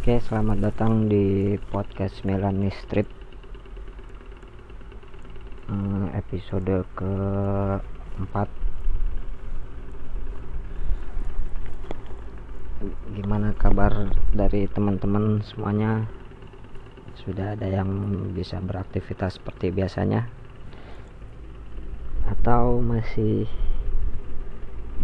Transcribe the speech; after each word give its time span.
Oke, 0.00 0.16
selamat 0.16 0.64
datang 0.64 1.12
di 1.12 1.60
podcast 1.68 2.24
Melani 2.24 2.72
Strip 2.72 3.04
hmm, 5.68 6.16
episode 6.16 6.88
keempat. 6.96 8.48
Gimana 13.12 13.52
kabar 13.60 14.08
dari 14.32 14.72
teman-teman 14.72 15.44
semuanya? 15.44 16.08
Sudah 17.20 17.52
ada 17.52 17.68
yang 17.68 17.92
bisa 18.32 18.56
beraktivitas 18.56 19.36
seperti 19.36 19.68
biasanya? 19.68 20.32
Atau 22.24 22.80
masih 22.80 23.44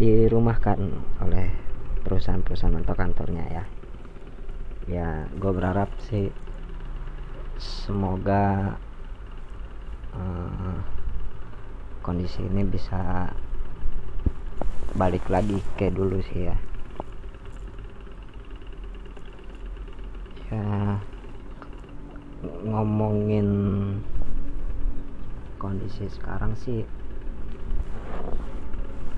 dirumahkan 0.00 0.80
oleh 1.20 1.52
perusahaan-perusahaan 2.00 2.80
atau 2.80 2.96
kantornya 2.96 3.44
ya? 3.52 3.75
Ya 4.86 5.26
gue 5.34 5.50
berharap 5.50 5.90
sih 6.06 6.30
semoga 7.58 8.78
uh, 10.14 10.78
kondisi 12.06 12.46
ini 12.46 12.62
bisa 12.62 13.34
balik 14.94 15.26
lagi 15.26 15.58
kayak 15.74 15.98
dulu 15.98 16.22
sih 16.22 16.46
ya. 16.46 16.56
Ya 20.46 21.02
ngomongin 22.62 23.48
kondisi 25.58 26.06
sekarang 26.06 26.54
sih 26.54 26.86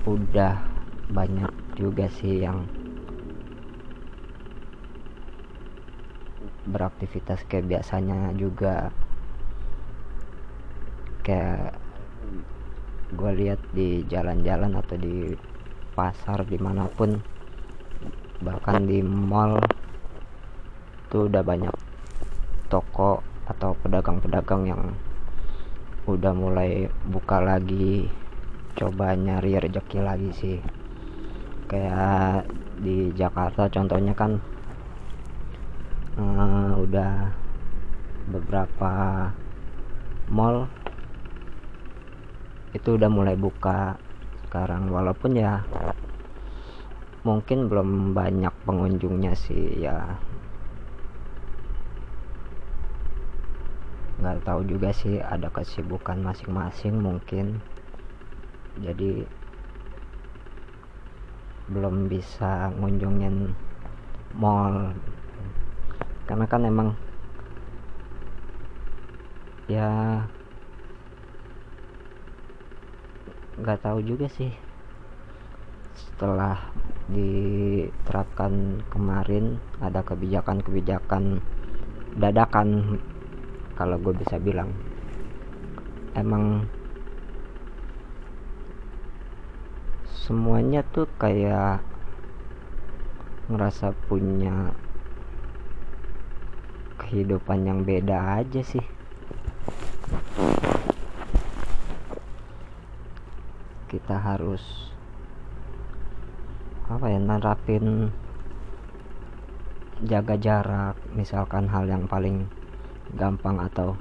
udah 0.09 0.57
banyak 1.13 1.53
juga 1.77 2.09
sih 2.09 2.41
yang 2.41 2.65
beraktivitas 6.69 7.43
kayak 7.49 7.65
biasanya 7.67 8.31
juga. 8.37 8.93
Kayak 11.25 11.75
gue 13.09 13.31
lihat 13.33 13.61
di 13.73 14.05
jalan-jalan 14.05 14.77
atau 14.77 14.95
di 14.95 15.33
pasar 15.97 16.45
di 16.45 16.57
mana 16.61 16.85
pun 16.85 17.17
bahkan 18.39 18.85
di 18.87 19.03
mall 19.03 19.59
tuh 21.09 21.27
udah 21.27 21.43
banyak 21.43 21.73
toko 22.69 23.19
atau 23.49 23.73
pedagang-pedagang 23.81 24.69
yang 24.69 24.83
udah 26.05 26.33
mulai 26.37 26.87
buka 27.09 27.41
lagi 27.41 28.07
coba 28.77 29.17
nyari 29.17 29.57
rezeki 29.57 29.99
lagi 29.99 30.29
sih. 30.31 30.57
Kayak 31.65 32.47
di 32.79 33.11
Jakarta 33.17 33.67
contohnya 33.67 34.13
kan 34.13 34.39
uh, 36.19 36.71
udah 36.75 37.31
beberapa 38.29 38.91
mall 40.29 40.67
itu 42.75 42.99
udah 42.99 43.09
mulai 43.09 43.33
buka 43.39 43.97
sekarang. 44.45 44.91
Walaupun 44.91 45.39
ya 45.39 45.63
mungkin 47.23 47.71
belum 47.71 48.13
banyak 48.13 48.53
pengunjungnya 48.67 49.33
sih 49.33 49.79
ya. 49.79 50.19
Nggak 54.19 54.43
tahu 54.43 54.61
juga 54.67 54.91
sih 54.91 55.23
ada 55.23 55.47
kesibukan 55.49 56.19
masing-masing 56.19 56.99
mungkin. 56.99 57.63
Jadi 58.79 59.23
belum 61.69 62.09
bisa 62.09 62.73
ngunjungin 62.81 63.53
mall 64.33 64.93
karena 66.29 66.45
kan 66.45 66.61
emang 66.61 66.93
ya 69.65 70.21
nggak 73.57 73.81
tahu 73.81 74.05
juga 74.05 74.29
sih. 74.29 74.53
Setelah 75.97 76.69
diterapkan 77.09 78.85
kemarin 78.93 79.57
ada 79.81 80.05
kebijakan-kebijakan 80.05 81.41
dadakan 82.13 83.01
kalau 83.73 83.97
gue 83.97 84.13
bisa 84.13 84.37
bilang. 84.37 84.69
Emang 86.13 86.69
semuanya 90.05 90.85
tuh 90.85 91.09
kayak 91.17 91.81
ngerasa 93.49 93.97
punya 94.05 94.77
kehidupan 97.09 97.65
yang 97.65 97.81
beda 97.81 98.37
aja 98.37 98.61
sih. 98.61 98.85
Kita 103.89 104.21
harus 104.21 104.93
apa 106.85 107.09
ya 107.09 107.17
nerapin 107.17 108.13
jaga 110.05 110.37
jarak 110.37 110.97
misalkan 111.17 111.65
hal 111.69 111.89
yang 111.89 112.05
paling 112.05 112.45
gampang 113.17 113.57
atau 113.57 113.97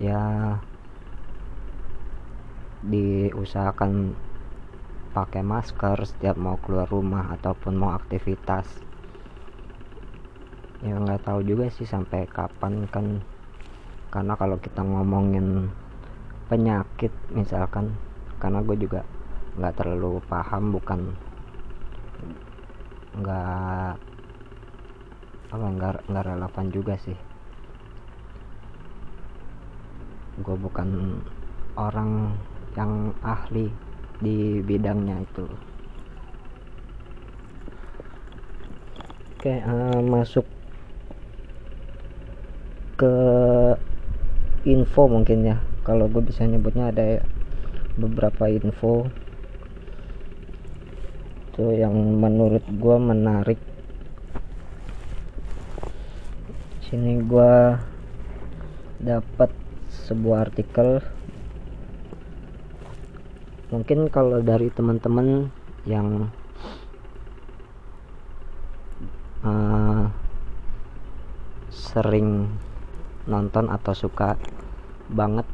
ya 0.00 0.56
diusahakan 2.82 4.16
pakai 5.12 5.44
masker 5.44 6.00
setiap 6.08 6.40
mau 6.40 6.56
keluar 6.56 6.88
rumah 6.88 7.28
ataupun 7.36 7.76
mau 7.76 7.92
aktivitas 7.92 8.91
ya 10.82 10.98
nggak 10.98 11.22
tahu 11.22 11.46
juga 11.46 11.70
sih 11.70 11.86
sampai 11.86 12.26
kapan 12.26 12.90
kan. 12.90 13.22
Karena 14.12 14.34
kalau 14.36 14.58
kita 14.58 14.82
ngomongin 14.82 15.70
penyakit 16.50 17.14
misalkan 17.32 17.96
karena 18.36 18.60
gue 18.60 18.76
juga 18.76 19.00
nggak 19.56 19.74
terlalu 19.78 20.20
paham 20.28 20.74
bukan 20.74 21.00
nggak 23.16 23.96
apa 25.52 25.66
nggak 25.68 25.94
nggak 26.10 26.26
relevan 26.28 26.66
juga 26.74 26.94
sih. 26.98 27.16
Gue 30.42 30.56
bukan 30.58 31.20
orang 31.78 32.34
yang 32.76 33.12
ahli 33.22 33.68
di 34.18 34.60
bidangnya 34.64 35.22
itu. 35.22 35.46
Oke 39.42 39.58
uh, 39.58 40.00
masuk 40.00 40.46
ke 43.02 43.14
info 44.62 45.10
mungkin 45.10 45.42
ya. 45.42 45.58
Kalau 45.82 46.06
gue 46.06 46.22
bisa 46.22 46.46
nyebutnya 46.46 46.94
ada 46.94 47.26
beberapa 47.98 48.46
info. 48.46 49.10
Tuh 51.58 51.74
yang 51.74 51.98
menurut 51.98 52.62
gue 52.62 52.96
menarik. 53.02 53.58
Sini 56.86 57.18
gue 57.26 57.54
dapat 59.02 59.50
sebuah 60.06 60.46
artikel. 60.46 61.02
Mungkin 63.74 64.06
kalau 64.14 64.38
dari 64.38 64.70
teman-teman 64.70 65.50
yang 65.90 66.30
uh, 69.42 70.06
sering 71.72 72.46
nonton 73.26 73.70
atau 73.70 73.94
suka 73.94 74.34
banget 75.12 75.46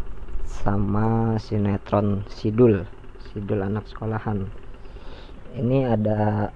sama 0.44 1.36
sinetron 1.36 2.24
Sidul 2.32 2.88
Sidul 3.28 3.60
anak 3.60 3.84
sekolahan. 3.84 4.48
Ini 5.52 5.84
ada 5.84 6.48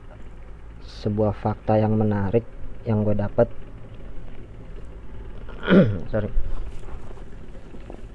sebuah 0.83 1.37
fakta 1.37 1.77
yang 1.77 2.00
menarik 2.00 2.49
yang 2.89 3.05
gue 3.05 3.12
dapat 3.12 3.47
sorry. 6.12 6.32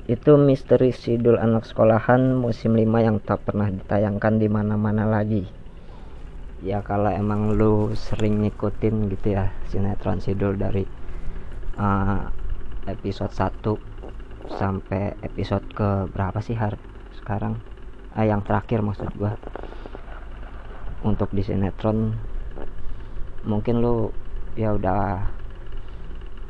Itu 0.10 0.42
misteri 0.42 0.90
Sidul 0.90 1.38
anak 1.38 1.70
sekolahan 1.70 2.34
musim 2.34 2.74
5 2.74 3.08
yang 3.08 3.22
tak 3.22 3.46
pernah 3.46 3.70
ditayangkan 3.70 4.42
di 4.42 4.50
mana-mana 4.50 5.06
lagi. 5.06 5.46
Ya 6.66 6.82
kalau 6.82 7.14
emang 7.14 7.54
lu 7.54 7.94
sering 7.94 8.42
ngikutin 8.42 9.14
gitu 9.14 9.38
ya 9.38 9.54
sinetron 9.70 10.18
Sidul 10.18 10.58
dari 10.58 10.82
uh, 11.78 12.26
episode 12.88 13.36
1 13.36 14.56
sampai 14.58 15.20
episode 15.20 15.68
ke 15.76 16.08
berapa 16.08 16.40
sih 16.40 16.56
hari 16.56 16.80
sekarang? 17.20 17.60
Ah 18.16 18.24
yang 18.24 18.42
terakhir 18.42 18.80
maksud 18.80 19.12
gua. 19.20 19.36
Untuk 21.04 21.30
di 21.36 21.44
sinetron 21.44 22.16
mungkin 23.44 23.84
lu 23.84 24.12
ya 24.56 24.74
udah 24.74 25.28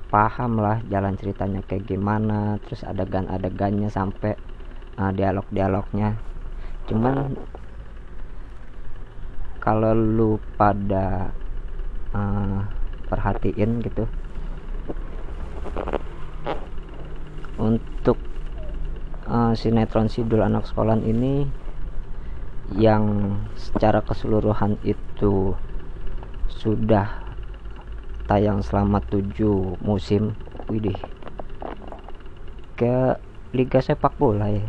paham 0.08 0.64
lah 0.64 0.80
jalan 0.88 1.20
ceritanya 1.20 1.60
kayak 1.68 1.84
gimana 1.84 2.56
terus 2.64 2.88
adegan-adegannya 2.88 3.92
sampai 3.92 4.38
uh, 4.96 5.12
dialog-dialognya. 5.12 6.16
Cuman 6.88 7.36
kalau 9.60 9.92
lu 9.92 10.40
pada 10.56 11.36
uh, 12.16 12.64
perhatiin 13.12 13.84
gitu 13.84 14.08
untuk 17.58 18.18
uh, 19.28 19.54
sinetron 19.58 20.08
Sidul 20.08 20.46
Anak 20.46 20.70
Sekolahan 20.70 21.04
ini 21.04 21.46
yang 22.76 23.36
secara 23.56 24.04
keseluruhan 24.04 24.78
itu 24.84 25.56
sudah 26.52 27.24
tayang 28.28 28.60
selama 28.60 29.00
7 29.08 29.80
musim 29.80 30.36
widih. 30.68 30.98
Ke 32.76 33.18
Liga 33.56 33.80
Sepak 33.80 34.20
Bola 34.20 34.52
ya. 34.52 34.68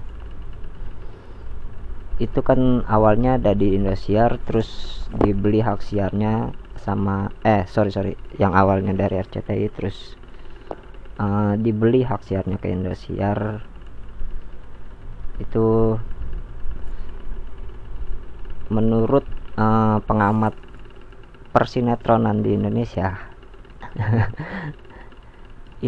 Itu 2.22 2.42
kan 2.42 2.86
awalnya 2.86 3.38
ada 3.38 3.54
di 3.54 3.74
Indosiar 3.74 4.38
terus 4.42 5.02
dibeli 5.10 5.62
hak 5.62 5.82
siarnya 5.82 6.54
sama 6.78 7.34
eh 7.42 7.66
sorry 7.66 7.90
sorry 7.90 8.14
yang 8.38 8.54
awalnya 8.54 8.94
dari 8.94 9.18
RCTI 9.18 9.66
terus 9.74 10.14
uh, 11.18 11.54
dibeli 11.58 12.06
hak 12.06 12.22
siarnya 12.24 12.56
ke 12.56 12.70
Indosiar 12.70 13.62
itu 15.38 15.98
menurut 18.70 19.24
uh, 19.58 20.02
pengamat 20.04 20.54
persinetronan 21.54 22.42
di 22.42 22.54
Indonesia. 22.54 23.16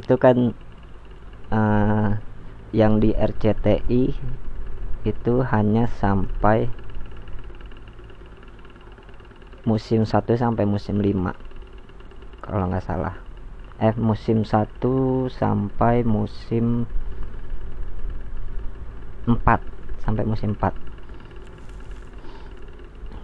Itu 0.00 0.16
kan 0.22 0.54
uh, 1.50 2.10
yang 2.70 3.02
di 3.02 3.10
RCTI 3.10 4.14
itu 5.02 5.34
hanya 5.48 5.90
sampai 5.98 6.70
musim 9.66 10.06
1 10.06 10.14
sampai 10.36 10.64
musim 10.68 11.00
5 11.00 11.34
kalau 12.44 12.64
nggak 12.68 12.84
salah 12.84 13.19
eh 13.80 13.96
musim 13.96 14.44
1 14.44 15.32
sampai 15.32 16.04
musim 16.04 16.84
4 19.24 19.40
sampai 20.04 20.28
musim 20.28 20.52
4 20.52 20.76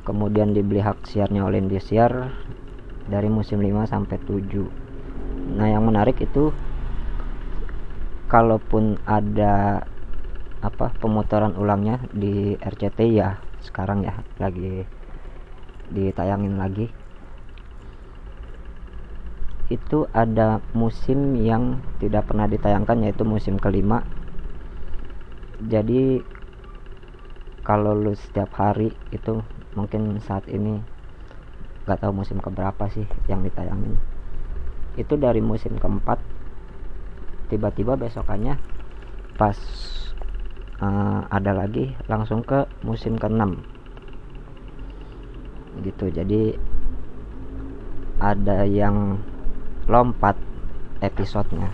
kemudian 0.09 0.57
dibeli 0.57 0.81
hak 0.81 1.05
siarnya 1.05 1.45
oleh 1.45 1.61
Indosiar 1.61 2.33
dari 3.05 3.29
musim 3.29 3.61
5 3.61 3.85
sampai 3.85 4.17
7 4.17 5.61
nah 5.61 5.69
yang 5.69 5.85
menarik 5.85 6.17
itu 6.25 6.57
kalaupun 8.33 8.97
ada 9.05 9.85
apa 10.65 10.89
pemutaran 10.97 11.53
ulangnya 11.61 12.01
di 12.17 12.57
RCTI 12.57 13.13
ya 13.13 13.37
sekarang 13.61 14.09
ya 14.09 14.25
lagi 14.41 14.89
ditayangin 15.93 16.57
lagi 16.57 16.89
itu 19.67 20.07
ada 20.15 20.63
musim 20.71 21.35
yang 21.35 21.83
tidak 21.99 22.31
pernah 22.31 22.47
ditayangkan 22.47 23.03
yaitu 23.03 23.27
musim 23.27 23.59
kelima. 23.59 24.07
Jadi 25.59 26.23
kalau 27.67 27.99
lu 27.99 28.15
setiap 28.15 28.55
hari 28.55 28.95
itu 29.11 29.43
mungkin 29.75 30.23
saat 30.23 30.47
ini 30.47 30.79
gak 31.83 31.99
tahu 31.99 32.15
musim 32.15 32.39
keberapa 32.39 32.87
sih 32.95 33.11
yang 33.27 33.43
ditayangin. 33.43 33.99
Itu 34.95 35.19
dari 35.19 35.43
musim 35.43 35.75
keempat 35.83 36.23
tiba-tiba 37.51 37.99
besokannya 37.99 38.59
pas 39.35 39.59
uh, 40.79 41.27
ada 41.27 41.51
lagi 41.51 41.99
langsung 42.07 42.47
ke 42.47 42.71
musim 42.87 43.19
keenam. 43.19 43.67
Gitu 45.83 46.15
jadi 46.15 46.55
ada 48.23 48.63
yang 48.65 49.21
lompat 49.87 50.35
episodenya. 50.99 51.71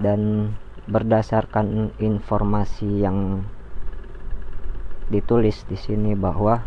Dan 0.00 0.52
berdasarkan 0.88 1.92
informasi 2.00 3.04
yang 3.04 3.44
ditulis 5.12 5.62
di 5.68 5.76
sini 5.76 6.16
bahwa 6.16 6.64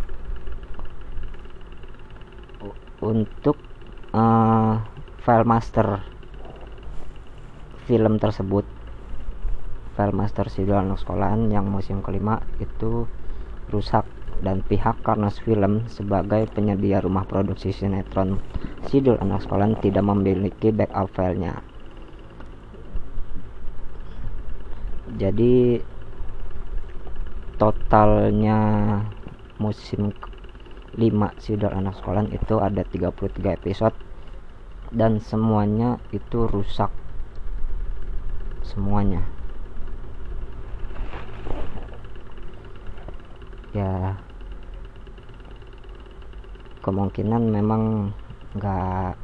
untuk 3.03 3.57
uh, 4.13 4.80
file 5.25 5.47
master 5.50 6.13
film 7.83 8.15
tersebut 8.15 8.63
Filemaster 9.94 10.50
Sidul 10.50 10.80
Anak 10.80 11.03
Sekolahan 11.03 11.53
yang 11.53 11.69
musim 11.69 12.01
kelima 12.01 12.41
itu 12.57 13.06
rusak 13.69 14.07
dan 14.44 14.60
pihak 14.60 15.00
Karnas 15.07 15.40
Film 15.40 15.88
sebagai 15.88 16.51
penyedia 16.51 17.00
rumah 17.00 17.24
produksi 17.24 17.72
sinetron 17.72 18.44
Sidul 18.92 19.16
Anak 19.24 19.48
Sekolahan 19.48 19.80
tidak 19.80 20.04
memiliki 20.04 20.75
backup 20.75 21.07
filenya. 21.16 21.63
Jadi 25.16 25.80
totalnya 27.56 28.60
musim 29.56 30.12
5 31.00 31.00
Sidul 31.40 31.72
Anak 31.72 31.95
Sekolahan 32.04 32.28
itu 32.36 32.60
ada 32.60 32.84
33 32.84 33.56
episode 33.56 33.95
dan 34.92 35.24
semuanya 35.24 35.98
itu 36.13 36.45
rusak 36.45 36.92
semuanya 38.62 39.25
ya 43.74 44.22
kemungkinan 46.83 47.47
memang 47.47 48.12
nggak 48.59 49.15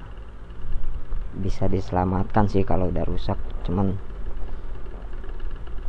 bisa 1.44 1.68
diselamatkan 1.68 2.48
sih 2.48 2.64
kalau 2.64 2.88
udah 2.88 3.04
rusak. 3.04 3.36
Cuman 3.68 4.00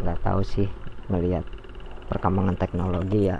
nggak 0.02 0.18
tahu 0.26 0.42
sih 0.42 0.66
melihat 1.06 1.46
perkembangan 2.10 2.58
teknologi 2.58 3.30
ya 3.30 3.38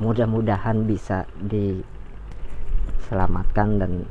mudah-mudahan 0.00 0.88
bisa 0.88 1.28
diselamatkan 1.36 3.68
dan 3.82 4.08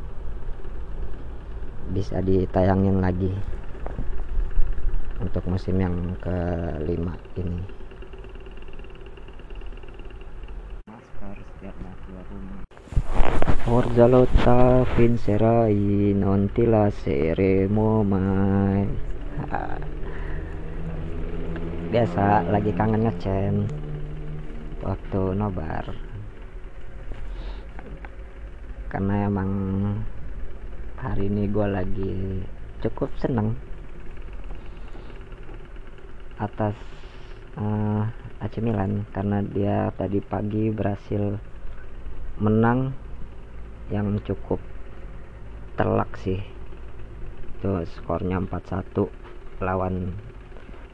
bisa 1.89 2.21
ditayangin 2.21 3.01
lagi 3.01 3.33
untuk 5.17 5.41
musim 5.49 5.81
yang 5.81 6.13
kelima 6.21 7.17
ini 7.33 7.78
Orzalota 13.67 14.87
vincerai 14.95 16.15
non 16.15 16.47
ti 16.55 16.63
mai 18.07 18.87
biasa 21.91 22.47
lagi 22.47 22.71
kangen 22.71 23.03
ngecen. 23.03 23.67
Waktu 24.87 25.21
nobar. 25.35 25.83
Karena 28.87 29.27
emang 29.27 29.51
hari 30.95 31.27
ini 31.27 31.43
gue 31.51 31.67
lagi 31.67 32.39
cukup 32.79 33.11
seneng 33.19 33.51
atas 36.39 36.79
uh, 37.59 38.07
AC 38.39 38.63
Milan. 38.63 39.03
Karena 39.11 39.43
dia 39.43 39.91
tadi 39.99 40.23
pagi 40.23 40.71
berhasil 40.71 41.48
menang 42.39 42.95
yang 43.91 44.15
cukup 44.23 44.63
telak 45.75 46.15
sih. 46.23 46.39
Itu 47.59 47.83
skornya 47.83 48.39
4-1 48.39 49.11
lawan 49.59 50.15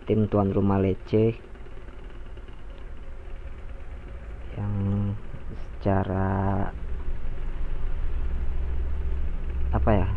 tim 0.09 0.25
tuan 0.25 0.49
rumah 0.49 0.81
Lecce. 0.81 1.37
Yang 4.57 4.75
secara 5.53 6.29
apa 9.69 9.91
ya? 9.93 10.09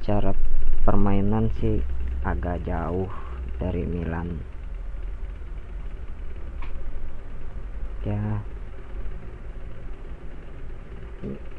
Secara 0.00 0.32
permainan 0.88 1.52
sih 1.60 1.84
agak 2.24 2.64
jauh 2.64 3.12
dari 3.60 3.84
Milan. 3.84 4.40
Ya 8.00 8.40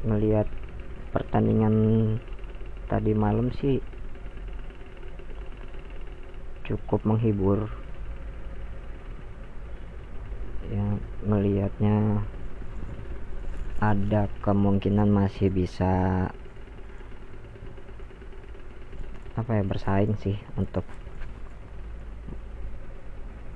melihat 0.01 0.49
pertandingan 1.13 1.75
tadi 2.89 3.13
malam 3.13 3.53
sih 3.53 3.79
cukup 6.65 7.03
menghibur. 7.03 7.67
Yang 10.71 11.03
melihatnya 11.27 12.23
ada 13.81 14.31
kemungkinan 14.45 15.09
masih 15.09 15.51
bisa 15.51 16.27
apa 19.35 19.51
ya 19.57 19.63
bersaing 19.65 20.15
sih 20.21 20.37
untuk 20.55 20.85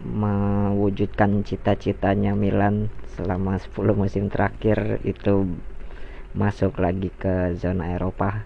mewujudkan 0.06 1.46
cita-citanya 1.46 2.34
Milan 2.36 2.90
selama 3.16 3.58
10 3.58 3.96
musim 3.96 4.28
terakhir 4.28 5.02
itu 5.08 5.56
masuk 6.36 6.84
lagi 6.84 7.08
ke 7.16 7.56
zona 7.56 7.96
Eropa. 7.96 8.44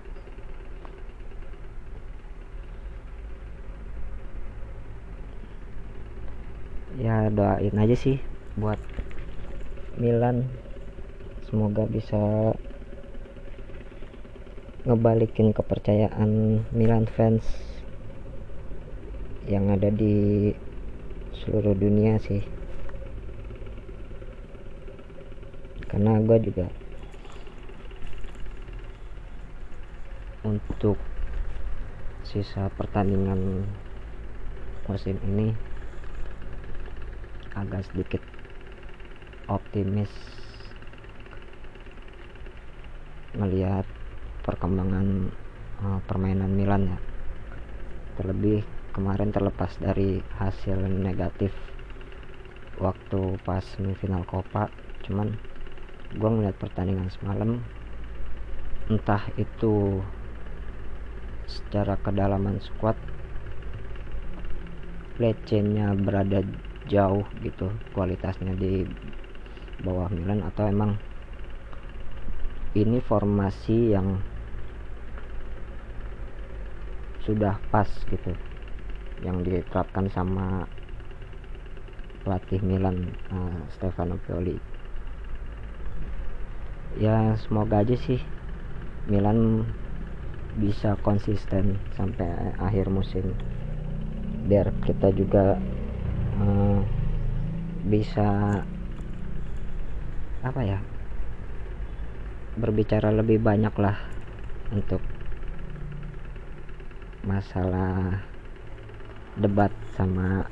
Ya 7.02 7.34
doain 7.34 7.74
aja 7.74 7.98
sih 7.98 8.22
buat 8.54 8.78
Milan. 9.98 10.46
Semoga 11.50 11.90
bisa 11.90 12.54
ngebalikin 14.86 15.50
kepercayaan 15.50 16.62
Milan 16.70 17.10
fans 17.10 17.42
yang 19.50 19.66
ada 19.74 19.90
di 19.90 20.54
seluruh 21.42 21.74
dunia 21.74 22.22
sih. 22.22 22.46
Karena 25.90 26.22
gue 26.22 26.38
juga 26.46 26.70
untuk 30.50 30.98
sisa 32.26 32.74
pertandingan 32.74 33.70
musim 34.90 35.22
ini 35.22 35.54
agak 37.54 37.86
sedikit 37.94 38.26
optimis 39.46 40.10
melihat 43.38 43.86
perkembangan 44.42 45.30
uh, 45.86 46.00
permainan 46.10 46.50
Milan 46.58 46.90
ya. 46.90 47.00
Terlebih 48.18 48.66
kemarin 48.90 49.30
terlepas 49.30 49.78
dari 49.78 50.20
hasil 50.42 50.76
negatif 50.90 51.54
waktu 52.82 53.38
pas 53.46 53.62
semifinal 53.62 54.26
Copa 54.26 54.72
cuman 55.06 55.36
gue 56.16 56.30
ngeliat 56.30 56.58
pertandingan 56.58 57.12
semalam 57.14 57.62
entah 58.90 59.22
itu 59.38 60.02
secara 61.50 61.98
kedalaman 61.98 62.62
squad 62.62 62.94
lecenya 65.18 65.98
berada 65.98 66.46
jauh 66.86 67.26
gitu 67.42 67.74
kualitasnya 67.92 68.54
di 68.54 68.86
bawah 69.82 70.08
Milan 70.14 70.46
atau 70.46 70.70
emang 70.70 70.96
ini 72.78 73.02
formasi 73.02 73.98
yang 73.98 74.22
sudah 77.26 77.58
pas 77.74 77.90
gitu 78.08 78.32
yang 79.26 79.44
diterapkan 79.44 80.08
sama 80.08 80.70
pelatih 82.24 82.62
Milan 82.64 83.10
uh, 83.34 83.60
Stefano 83.74 84.16
Pioli. 84.24 84.56
Ya 87.00 87.36
semoga 87.42 87.82
aja 87.84 87.96
sih 87.96 88.22
Milan 89.10 89.66
bisa 90.58 90.98
konsisten 91.06 91.78
sampai 91.94 92.56
akhir 92.58 92.90
musim. 92.90 93.36
Biar 94.50 94.74
kita 94.82 95.14
juga 95.14 95.62
uh, 96.42 96.82
bisa 97.86 98.62
apa 100.40 100.62
ya 100.64 100.80
berbicara 102.56 103.12
lebih 103.12 103.44
banyak 103.44 103.76
lah 103.76 104.00
untuk 104.72 105.04
masalah 107.28 108.24
debat 109.36 109.72
sama 109.96 110.48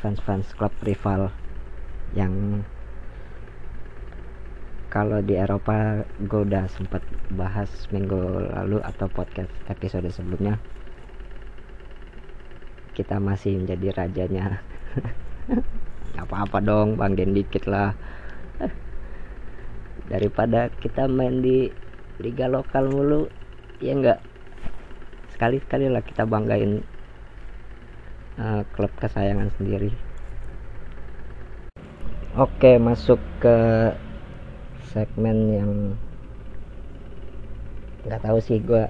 fans-fans 0.00 0.52
klub 0.56 0.72
rival 0.84 1.32
yang 2.12 2.64
kalau 4.94 5.18
di 5.18 5.34
Eropa 5.34 6.06
gue 6.22 6.40
udah 6.46 6.70
sempat 6.70 7.02
bahas 7.34 7.66
minggu 7.90 8.46
lalu 8.54 8.78
atau 8.78 9.10
podcast 9.10 9.50
episode 9.66 10.06
sebelumnya. 10.14 10.62
Kita 12.94 13.18
masih 13.18 13.58
menjadi 13.58 13.90
rajanya. 13.90 14.62
Apa-apa 16.22 16.62
dong 16.62 16.94
banggain 16.94 17.34
dikit 17.34 17.66
lah. 17.66 17.98
Daripada 20.06 20.70
kita 20.78 21.10
main 21.10 21.42
di 21.42 21.74
liga 22.22 22.46
lokal 22.46 22.86
mulu 22.86 23.26
ya 23.82 23.98
enggak 23.98 24.22
sekali-sekali 25.34 25.90
lah 25.90 26.06
kita 26.06 26.22
banggain 26.22 26.86
uh, 28.38 28.62
klub 28.70 28.94
kesayangan 29.02 29.50
sendiri. 29.58 29.90
Oke 32.38 32.78
masuk 32.78 33.18
ke 33.42 33.58
segmen 34.94 35.38
yang 35.50 35.72
nggak 38.06 38.22
tahu 38.22 38.38
sih 38.38 38.62
gue 38.62 38.86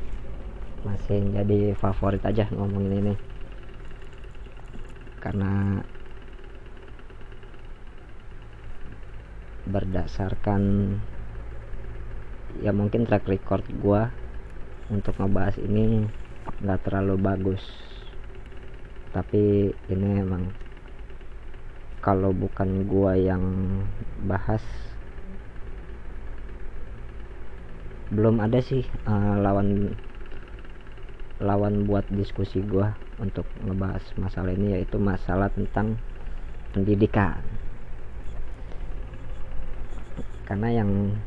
masih 0.84 1.32
jadi 1.32 1.72
favorit 1.80 2.20
aja 2.20 2.44
ngomongin 2.52 3.00
ini. 3.00 3.14
Karena 5.16 5.80
berdasarkan 9.64 10.62
ya 12.60 12.70
mungkin 12.76 13.08
track 13.08 13.24
record 13.24 13.64
gua 13.80 14.12
untuk 14.92 15.16
ngebahas 15.16 15.56
ini 15.56 16.04
nggak 16.60 16.84
terlalu 16.84 17.16
bagus. 17.16 17.64
Tapi 19.16 19.72
ini 19.88 20.08
emang 20.20 20.52
kalau 22.04 22.36
bukan 22.36 22.84
gua 22.84 23.16
yang 23.16 23.40
bahas 24.28 24.60
belum 28.14 28.38
ada 28.38 28.62
sih 28.62 28.86
uh, 29.10 29.36
lawan 29.42 29.98
lawan 31.42 31.84
buat 31.84 32.06
diskusi 32.14 32.62
gua 32.62 32.94
untuk 33.18 33.44
ngebahas 33.66 34.02
masalah 34.16 34.54
ini 34.54 34.78
yaitu 34.78 34.96
masalah 35.02 35.50
tentang 35.50 35.98
pendidikan. 36.70 37.42
Karena 40.46 40.82
yang 40.82 41.18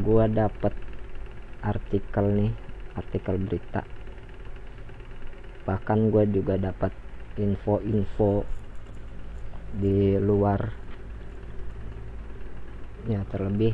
gua 0.00 0.26
dapat 0.26 0.72
artikel 1.62 2.26
nih 2.32 2.52
artikel 2.98 3.38
berita 3.38 3.86
bahkan 5.62 6.10
gue 6.10 6.26
juga 6.26 6.58
dapat 6.58 6.90
info-info 7.38 8.42
di 9.78 10.18
luar 10.18 10.74
ya 13.06 13.22
terlebih 13.30 13.72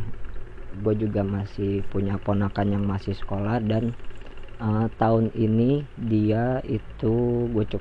gue 0.85 0.95
juga 0.97 1.25
masih 1.25 1.81
punya 1.89 2.21
ponakan 2.21 2.79
yang 2.79 2.85
masih 2.85 3.17
sekolah 3.17 3.59
dan 3.65 3.97
uh, 4.61 4.87
tahun 5.01 5.33
ini 5.33 5.87
dia 5.97 6.61
itu 6.69 7.47
gue 7.51 7.65
co 7.65 7.79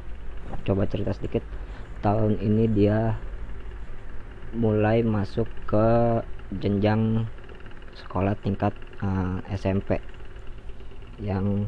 coba 0.64 0.88
cerita 0.88 1.12
sedikit. 1.12 1.44
Tahun 2.00 2.40
ini 2.40 2.70
dia 2.72 3.18
mulai 4.56 5.04
masuk 5.04 5.50
ke 5.68 5.88
jenjang 6.56 7.28
sekolah 7.98 8.38
tingkat 8.40 8.72
uh, 9.04 9.44
eh, 9.44 9.58
SMP 9.58 10.00
yang 11.20 11.68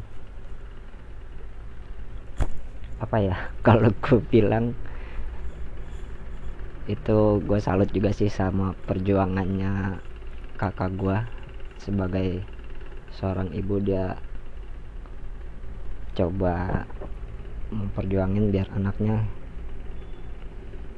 apa 3.00 3.18
ya 3.20 3.36
kalau 3.68 3.90
gue 3.92 4.20
bilang 4.30 4.76
itu 6.90 7.38
gue 7.46 7.60
salut 7.62 7.90
juga 7.94 8.10
sih 8.10 8.34
sama 8.34 8.74
perjuangannya 8.90 10.02
kakak 10.60 10.92
gue 11.00 11.18
sebagai 11.80 12.44
seorang 13.16 13.48
ibu 13.56 13.80
dia 13.80 14.20
coba 16.20 16.84
memperjuangin 17.72 18.52
biar 18.52 18.68
anaknya 18.76 19.24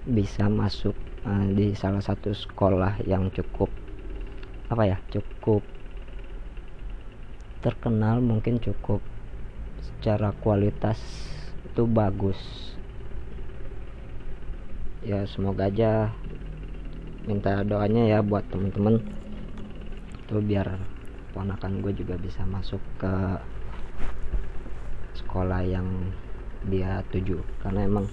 bisa 0.09 0.49
masuk 0.49 0.97
uh, 1.29 1.45
di 1.53 1.77
salah 1.77 2.01
satu 2.01 2.33
sekolah 2.33 3.05
yang 3.05 3.29
cukup 3.29 3.69
apa 4.73 4.83
ya 4.89 4.97
cukup 5.13 5.61
terkenal 7.61 8.17
mungkin 8.17 8.57
cukup 8.57 9.05
secara 9.85 10.33
kualitas 10.41 10.97
itu 11.61 11.85
bagus. 11.85 12.39
Ya 15.05 15.29
semoga 15.29 15.69
aja 15.69 16.09
minta 17.29 17.61
doanya 17.61 18.09
ya 18.09 18.25
buat 18.25 18.41
temen-temen 18.49 19.20
tuh 20.31 20.39
biar 20.39 20.79
ponakan 21.35 21.83
gue 21.83 21.91
juga 21.91 22.15
bisa 22.15 22.47
masuk 22.47 22.79
ke 22.95 23.13
sekolah 25.19 25.59
yang 25.67 26.07
dia 26.71 27.03
tuju. 27.11 27.43
Karena 27.59 27.83
emang 27.83 28.07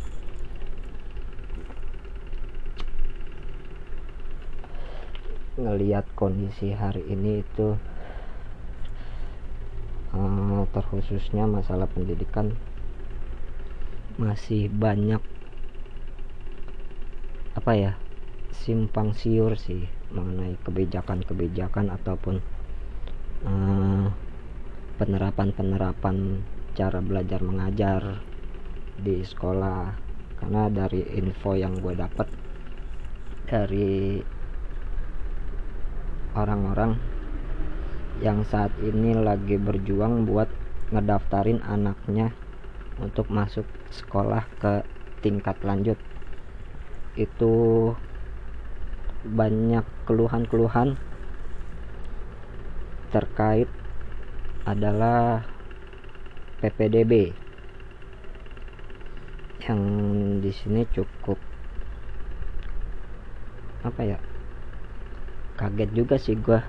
ngelihat 5.59 6.07
kondisi 6.19 6.75
hari 6.75 7.07
ini 7.07 7.47
itu 7.47 7.79
uh, 10.15 10.63
terkhususnya 10.75 11.47
masalah 11.47 11.87
pendidikan 11.87 12.55
masih 14.19 14.67
banyak 14.71 15.23
apa 17.55 17.73
ya 17.75 17.93
simpang 18.55 19.15
siur 19.15 19.55
sih 19.55 19.98
mengenai 20.12 20.57
kebijakan-kebijakan 20.65 21.93
ataupun 21.93 22.41
uh, 23.45 24.07
penerapan-penerapan 24.97 26.43
cara 26.73 26.99
belajar 27.03 27.41
mengajar 27.45 28.23
di 28.99 29.23
sekolah. 29.23 29.95
Karena 30.38 30.71
dari 30.71 31.03
info 31.19 31.59
yang 31.59 31.83
gue 31.83 31.99
dapat 31.99 32.31
dari 33.50 34.23
orang-orang 36.38 36.95
yang 38.23 38.47
saat 38.47 38.71
ini 38.83 39.15
lagi 39.19 39.59
berjuang 39.59 40.27
buat 40.27 40.47
ngedaftarin 40.95 41.62
anaknya 41.67 42.35
untuk 42.99 43.31
masuk 43.31 43.67
sekolah 43.91 44.47
ke 44.59 44.83
tingkat 45.23 45.59
lanjut. 45.62 45.99
Itu 47.19 47.95
banyak 49.27 49.83
keluhan-keluhan 50.07 50.95
terkait 53.11 53.67
adalah 54.69 55.49
PPDB 56.61 57.35
yang 59.65 59.81
di 60.39 60.53
sini 60.55 60.87
cukup 60.87 61.41
apa 63.83 64.01
ya 64.05 64.19
kaget 65.59 65.91
juga 65.95 66.17
sih 66.21 66.39
gua 66.39 66.63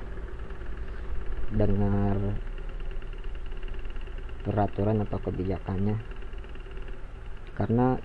dengar 1.53 2.17
peraturan 4.49 5.05
atau 5.05 5.21
kebijakannya. 5.21 5.97
Karena 7.53 7.99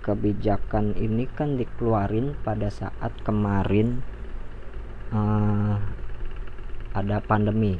kebijakan 0.00 0.96
ini 0.96 1.28
kan 1.28 1.60
dikeluarin 1.60 2.32
pada 2.40 2.72
saat 2.72 3.12
kemarin 3.20 4.00
uh, 5.12 5.76
ada 6.96 7.20
pandemi. 7.20 7.76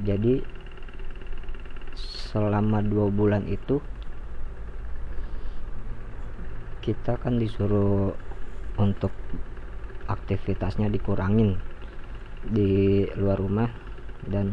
Jadi 0.00 0.42
selama 1.94 2.82
dua 2.82 3.06
bulan 3.10 3.46
itu 3.46 3.78
kita 6.82 7.16
kan 7.16 7.38
disuruh 7.38 8.12
untuk 8.76 9.14
aktivitasnya 10.04 10.90
dikurangin 10.92 11.56
di 12.44 13.06
luar 13.16 13.40
rumah 13.40 13.70
dan 14.28 14.52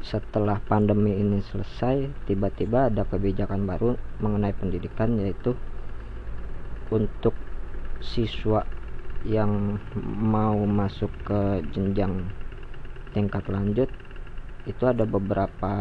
setelah 0.00 0.56
pandemi 0.64 1.12
ini 1.20 1.44
selesai 1.44 2.08
tiba-tiba 2.24 2.88
ada 2.88 3.04
kebijakan 3.04 3.68
baru 3.68 4.00
mengenai 4.24 4.56
pendidikan 4.56 5.20
yaitu 5.20 5.52
untuk 6.88 7.36
siswa 8.00 8.64
yang 9.28 9.76
mau 10.24 10.56
masuk 10.64 11.12
ke 11.28 11.60
jenjang 11.76 12.24
tingkat 13.12 13.44
lanjut 13.52 13.92
itu 14.64 14.84
ada 14.88 15.04
beberapa 15.04 15.72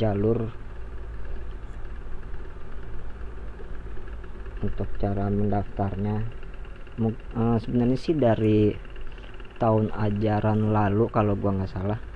jalur 0.00 0.48
untuk 4.64 4.88
cara 4.96 5.28
mendaftarnya. 5.28 6.24
Uh, 7.34 7.58
sebenarnya 7.60 7.98
sih 7.98 8.16
dari 8.16 8.72
tahun 9.60 9.92
ajaran 9.92 10.72
lalu 10.72 11.10
kalau 11.12 11.36
gua 11.36 11.58
nggak 11.58 11.72
salah 11.74 12.13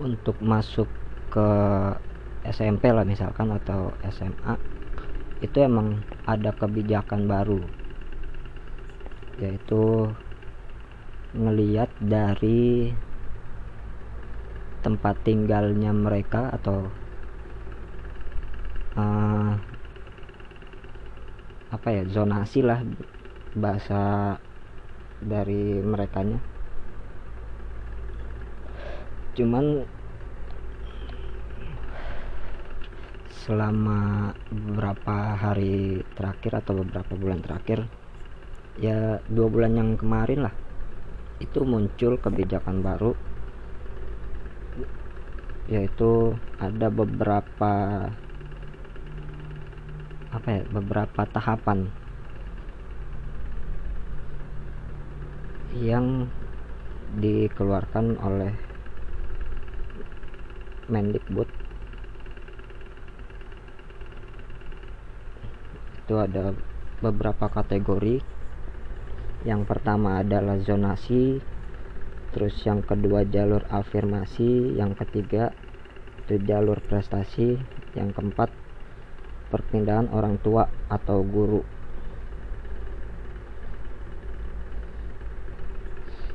untuk 0.00 0.38
masuk 0.40 0.88
ke 1.32 1.48
SMP 2.42 2.92
lah 2.92 3.04
misalkan 3.04 3.52
atau 3.52 3.92
SMA 4.08 4.56
itu 5.42 5.58
emang 5.58 5.98
ada 6.24 6.54
kebijakan 6.54 7.26
baru. 7.26 7.60
Yaitu 9.42 10.12
ngeliat 11.34 11.90
dari 11.98 12.92
tempat 14.82 15.14
tinggalnya 15.22 15.94
mereka 15.94 16.52
atau 16.52 16.90
uh, 18.98 19.54
apa 21.72 21.88
ya 21.88 22.02
zonasi 22.10 22.60
lah 22.60 22.84
bahasa 23.56 24.36
dari 25.22 25.80
merekanya 25.80 26.51
cuman 29.32 29.88
selama 33.42 34.30
beberapa 34.52 35.34
hari 35.34 36.04
terakhir 36.14 36.62
atau 36.62 36.78
beberapa 36.78 37.12
bulan 37.18 37.42
terakhir 37.42 37.82
ya 38.78 39.18
dua 39.26 39.48
bulan 39.50 39.72
yang 39.76 39.90
kemarin 39.98 40.46
lah 40.46 40.54
itu 41.42 41.66
muncul 41.66 42.14
kebijakan 42.22 42.86
baru. 42.86 43.12
Yaitu 45.66 46.36
ada 46.62 46.86
beberapa 46.90 47.74
apa 50.32 50.48
ya 50.48 50.62
beberapa 50.72 51.22
tahapan 51.28 51.92
yang 55.76 56.26
dikeluarkan 57.20 58.16
oleh 58.22 58.71
Mendikbud 60.90 61.46
itu 66.02 66.14
ada 66.18 66.50
beberapa 66.98 67.46
kategori. 67.46 68.18
Yang 69.46 69.62
pertama 69.66 70.18
adalah 70.22 70.58
zonasi 70.58 71.38
terus 72.34 72.56
yang 72.66 72.82
kedua 72.82 73.22
jalur 73.28 73.62
afirmasi 73.68 74.74
yang 74.74 74.96
ketiga 74.98 75.52
itu 76.24 76.40
jalur 76.48 76.80
prestasi 76.80 77.60
yang 77.94 78.10
keempat 78.10 78.50
perpindahan 79.52 80.08
orang 80.10 80.40
tua 80.40 80.66
atau 80.88 81.20
guru. 81.22 81.62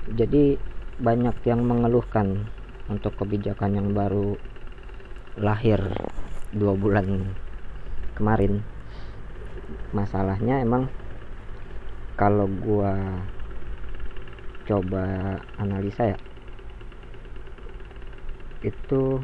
Jadi 0.08 0.56
banyak 0.98 1.38
yang 1.44 1.62
mengeluhkan 1.68 2.57
untuk 2.88 3.14
kebijakan 3.20 3.78
yang 3.80 3.88
baru 3.92 4.36
lahir 5.38 5.80
dua 6.56 6.74
bulan 6.74 7.36
kemarin. 8.16 8.64
Masalahnya 9.92 10.64
emang 10.64 10.88
kalau 12.18 12.48
gua 12.50 13.24
coba 14.68 15.40
analisa 15.56 16.12
ya 16.12 16.20
itu 18.66 19.22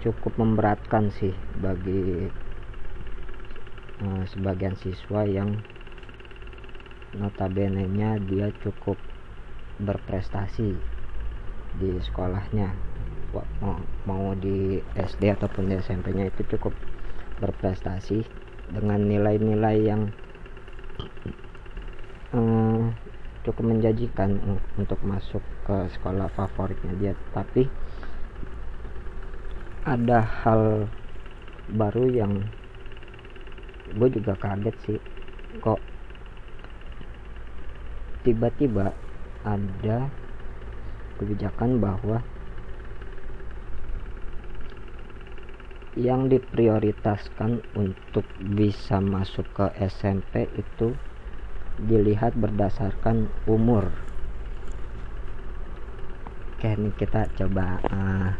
cukup 0.00 0.32
memberatkan 0.36 1.08
sih 1.12 1.32
bagi 1.60 2.28
uh, 4.04 4.22
sebagian 4.28 4.76
siswa 4.76 5.24
yang 5.24 5.60
notabene 7.14 7.86
nya 7.90 8.18
dia 8.18 8.50
cukup 8.62 8.98
berprestasi 9.78 10.74
di 11.78 11.90
sekolahnya. 11.98 12.70
Mau, 13.34 13.74
mau 14.06 14.30
di 14.38 14.78
SD 14.94 15.34
ataupun 15.34 15.66
di 15.66 15.74
SMP 15.82 16.14
nya 16.14 16.30
itu 16.30 16.46
cukup 16.54 16.70
berprestasi 17.42 18.22
dengan 18.70 19.02
nilai-nilai 19.02 19.76
yang 19.82 20.06
um, 22.30 22.94
cukup 23.42 23.64
menjanjikan 23.74 24.38
untuk 24.78 25.02
masuk 25.02 25.42
ke 25.66 25.90
sekolah 25.98 26.30
favoritnya 26.38 26.94
dia. 26.94 27.12
Tapi 27.34 27.66
ada 29.82 30.22
hal 30.22 30.86
baru 31.74 32.06
yang 32.06 32.32
gue 33.98 34.08
juga 34.14 34.38
kaget 34.38 34.76
sih. 34.86 34.98
Kok 35.58 35.93
tiba-tiba 38.24 38.96
ada 39.44 40.08
kebijakan 41.20 41.78
bahwa 41.78 42.24
yang 45.94 46.26
diprioritaskan 46.26 47.62
untuk 47.78 48.26
bisa 48.42 48.98
masuk 48.98 49.46
ke 49.54 49.70
SMP 49.78 50.50
itu 50.58 50.90
dilihat 51.78 52.34
berdasarkan 52.34 53.30
umur. 53.46 53.94
Oke 56.58 56.74
ini 56.74 56.90
kita 56.98 57.30
coba 57.38 57.78
uh, 57.92 58.30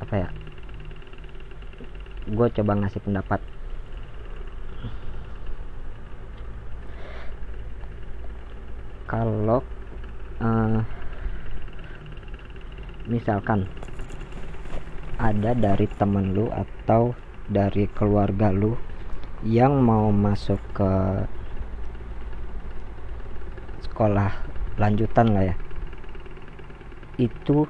apa 0.00 0.14
ya? 0.16 0.28
Gue 2.32 2.48
coba 2.56 2.72
ngasih 2.80 3.04
pendapat 3.04 3.40
kalau 9.06 9.62
uh, 10.42 10.82
misalkan 13.06 13.70
ada 15.16 15.56
dari 15.56 15.88
temen 15.96 16.36
lu 16.36 16.52
atau 16.52 17.16
dari 17.46 17.88
keluarga 17.88 18.52
lu 18.52 18.76
yang 19.46 19.78
mau 19.80 20.10
masuk 20.12 20.58
ke 20.74 20.92
sekolah 23.86 24.34
lanjutan 24.76 25.32
lah 25.32 25.54
ya 25.54 25.56
itu 27.16 27.64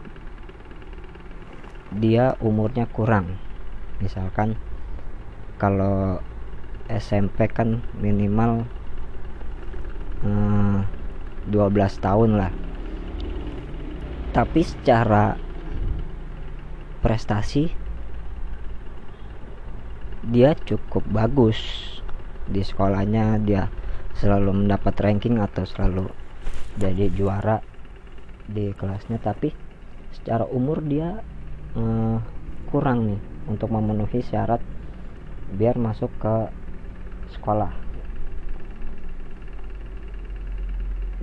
dia 1.94 2.34
umurnya 2.42 2.90
kurang. 2.90 3.38
Misalkan 4.02 4.58
kalau 5.56 6.20
SMP 6.90 7.46
kan 7.48 7.80
minimal 7.96 8.66
eh, 10.26 10.78
12 11.46 12.02
tahun 12.02 12.30
lah. 12.38 12.52
Tapi 14.34 14.60
secara 14.66 15.38
prestasi 17.00 17.70
dia 20.26 20.52
cukup 20.58 21.06
bagus 21.06 21.58
di 22.50 22.60
sekolahnya. 22.60 23.38
Dia 23.40 23.70
selalu 24.18 24.66
mendapat 24.66 24.94
ranking 24.98 25.38
atau 25.38 25.62
selalu 25.64 26.10
jadi 26.76 27.08
juara 27.14 27.62
di 28.50 28.74
kelasnya. 28.74 29.22
Tapi 29.22 29.54
secara 30.12 30.44
umur 30.50 30.82
dia 30.82 31.22
eh, 31.78 32.18
kurang 32.68 33.06
nih 33.06 33.20
untuk 33.46 33.70
memenuhi 33.70 34.20
syarat 34.26 34.58
biar 35.54 35.78
masuk 35.78 36.10
ke 36.18 36.50
sekolah 37.38 37.85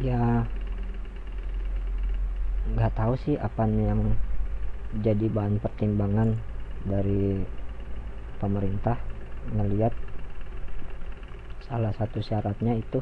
ya 0.03 0.43
nggak 2.75 2.91
tahu 2.91 3.15
sih 3.23 3.39
apa 3.39 3.63
yang 3.71 4.19
jadi 4.99 5.31
bahan 5.31 5.63
pertimbangan 5.63 6.35
dari 6.83 7.39
pemerintah 8.43 8.99
melihat 9.55 9.95
salah 11.63 11.95
satu 11.95 12.19
syaratnya 12.19 12.75
itu 12.75 12.99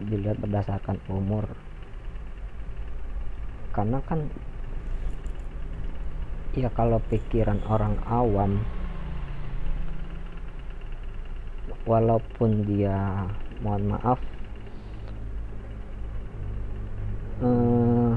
dilihat 0.00 0.40
berdasarkan 0.40 0.96
umur. 1.12 1.44
Karena 3.76 4.00
kan 4.08 4.24
ya 6.56 6.72
kalau 6.72 6.96
pikiran 7.12 7.60
orang 7.68 8.00
awam 8.08 8.64
walaupun 11.84 12.64
dia 12.64 13.28
mohon 13.60 13.92
maaf 13.92 14.16
eh, 17.42 18.14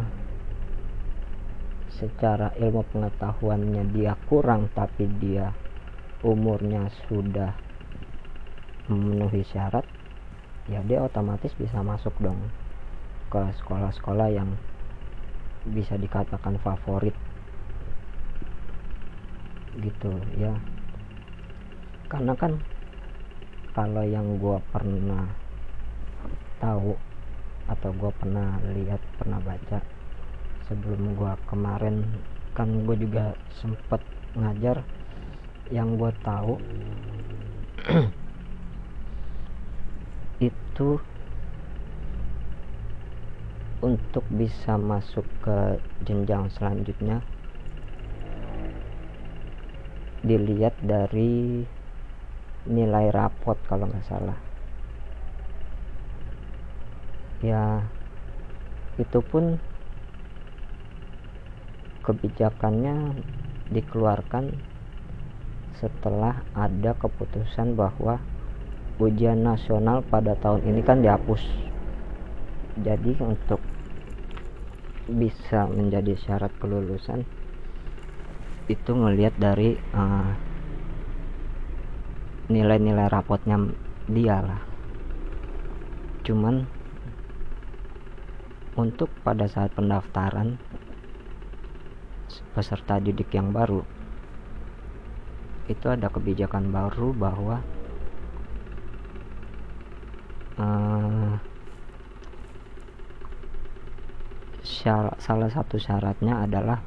secara 1.99 2.55
ilmu 2.55 2.85
pengetahuannya 2.93 3.91
dia 3.91 4.15
kurang 4.31 4.71
tapi 4.71 5.09
dia 5.19 5.51
umurnya 6.23 6.87
sudah 7.07 7.55
memenuhi 8.87 9.43
syarat 9.43 9.83
ya 10.69 10.79
dia 10.85 11.01
otomatis 11.03 11.51
bisa 11.57 11.81
masuk 11.81 12.13
dong 12.21 12.39
ke 13.29 13.41
sekolah-sekolah 13.61 14.33
yang 14.33 14.49
bisa 15.69 15.95
dikatakan 15.95 16.57
favorit. 16.65 17.13
Gitu 19.77 20.13
ya. 20.39 20.57
Karena 22.09 22.33
kan 22.33 22.57
kalau 23.77 24.01
yang 24.01 24.41
gue 24.41 24.57
pernah 24.73 25.29
tahu 26.57 26.97
atau 27.69 27.93
gue 27.93 28.11
pernah 28.17 28.57
lihat 28.73 28.97
pernah 29.21 29.37
baca. 29.37 29.79
Sebelum 30.65 31.13
gue 31.13 31.33
kemarin 31.45 32.01
kan 32.57 32.69
gue 32.83 32.97
juga 32.97 33.37
sempet 33.61 34.01
ngajar. 34.33 34.81
Yang 35.69 35.89
gue 36.01 36.11
tahu 36.25 36.53
itu 40.49 40.89
untuk 43.79 44.25
bisa 44.33 44.75
masuk 44.75 45.23
ke 45.45 45.79
jenjang 46.03 46.51
selanjutnya 46.51 47.23
dilihat 50.19 50.75
dari 50.83 51.63
nilai 52.67 53.07
rapot 53.15 53.55
kalau 53.71 53.87
nggak 53.87 54.03
salah 54.03 54.48
ya 57.39 57.87
itu 58.99 59.23
pun 59.23 59.55
kebijakannya 62.03 63.15
dikeluarkan 63.71 64.51
setelah 65.79 66.43
ada 66.51 66.91
keputusan 66.99 67.79
bahwa 67.79 68.19
ujian 68.99 69.39
nasional 69.39 70.03
pada 70.03 70.35
tahun 70.35 70.67
ini 70.67 70.81
kan 70.83 70.99
dihapus. 70.99 71.39
Jadi 72.83 73.15
untuk 73.23 73.63
bisa 75.07 75.65
menjadi 75.71 76.19
syarat 76.19 76.51
kelulusan 76.59 77.23
itu 78.69 78.91
ngelihat 78.93 79.33
dari 79.39 79.79
uh, 79.95 80.35
nilai-nilai 82.51 83.07
rapotnya 83.07 83.57
dia 84.09 84.41
lah. 84.43 84.61
Cuman 86.27 86.78
untuk 88.79 89.11
pada 89.27 89.43
saat 89.51 89.75
pendaftaran 89.75 90.55
peserta 92.55 93.03
didik 93.03 93.35
yang 93.35 93.51
baru 93.51 93.83
itu 95.69 95.85
ada 95.85 96.09
kebijakan 96.09 96.73
baru 96.73 97.13
bahwa 97.13 97.61
uh, 100.57 101.37
syarat, 104.65 105.15
salah 105.21 105.49
satu 105.53 105.77
syaratnya 105.77 106.41
adalah 106.41 106.81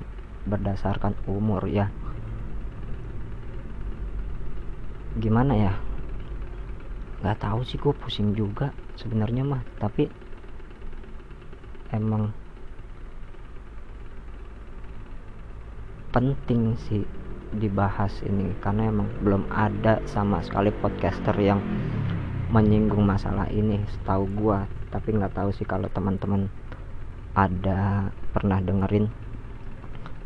berdasarkan 0.50 1.14
umur 1.30 1.70
ya. 1.70 1.94
Gimana 5.14 5.54
ya? 5.54 5.72
Nggak 7.22 7.38
tahu 7.38 7.60
sih 7.62 7.78
gue 7.78 7.94
pusing 7.94 8.34
juga 8.34 8.74
sebenarnya 8.98 9.46
mah. 9.46 9.62
Tapi 9.78 10.10
emang 11.92 12.32
penting 16.12 16.76
sih 16.76 17.04
dibahas 17.52 18.24
ini 18.24 18.52
karena 18.60 18.88
emang 18.88 19.08
belum 19.20 19.48
ada 19.52 20.00
sama 20.08 20.40
sekali 20.40 20.72
podcaster 20.72 21.36
yang 21.36 21.60
menyinggung 22.52 23.04
masalah 23.04 23.48
ini 23.48 23.80
setahu 23.88 24.28
gua. 24.36 24.68
Tapi 24.92 25.16
nggak 25.16 25.36
tahu 25.36 25.52
sih 25.56 25.64
kalau 25.64 25.88
teman-teman 25.88 26.52
ada 27.32 28.12
pernah 28.36 28.60
dengerin 28.60 29.08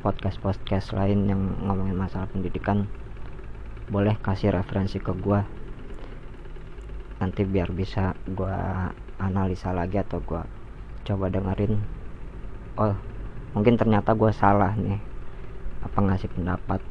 podcast-podcast 0.03 0.95
lain 0.95 1.31
yang 1.31 1.43
ngomongin 1.67 1.95
masalah 1.95 2.27
pendidikan 2.31 2.91
boleh 3.87 4.19
kasih 4.19 4.55
referensi 4.55 4.99
ke 4.99 5.15
gua. 5.15 5.47
Nanti 7.23 7.47
biar 7.47 7.71
bisa 7.71 8.19
gua 8.27 8.91
analisa 9.23 9.71
lagi 9.71 10.03
atau 10.03 10.19
gua 10.19 10.66
coba 11.07 11.31
dengerin. 11.31 11.79
Oh 12.77 12.95
mungkin 13.55 13.79
ternyata 13.79 14.13
gua 14.13 14.35
salah 14.35 14.75
nih. 14.75 14.99
Apa 15.87 15.99
ngasih 16.03 16.29
pendapat? 16.35 16.83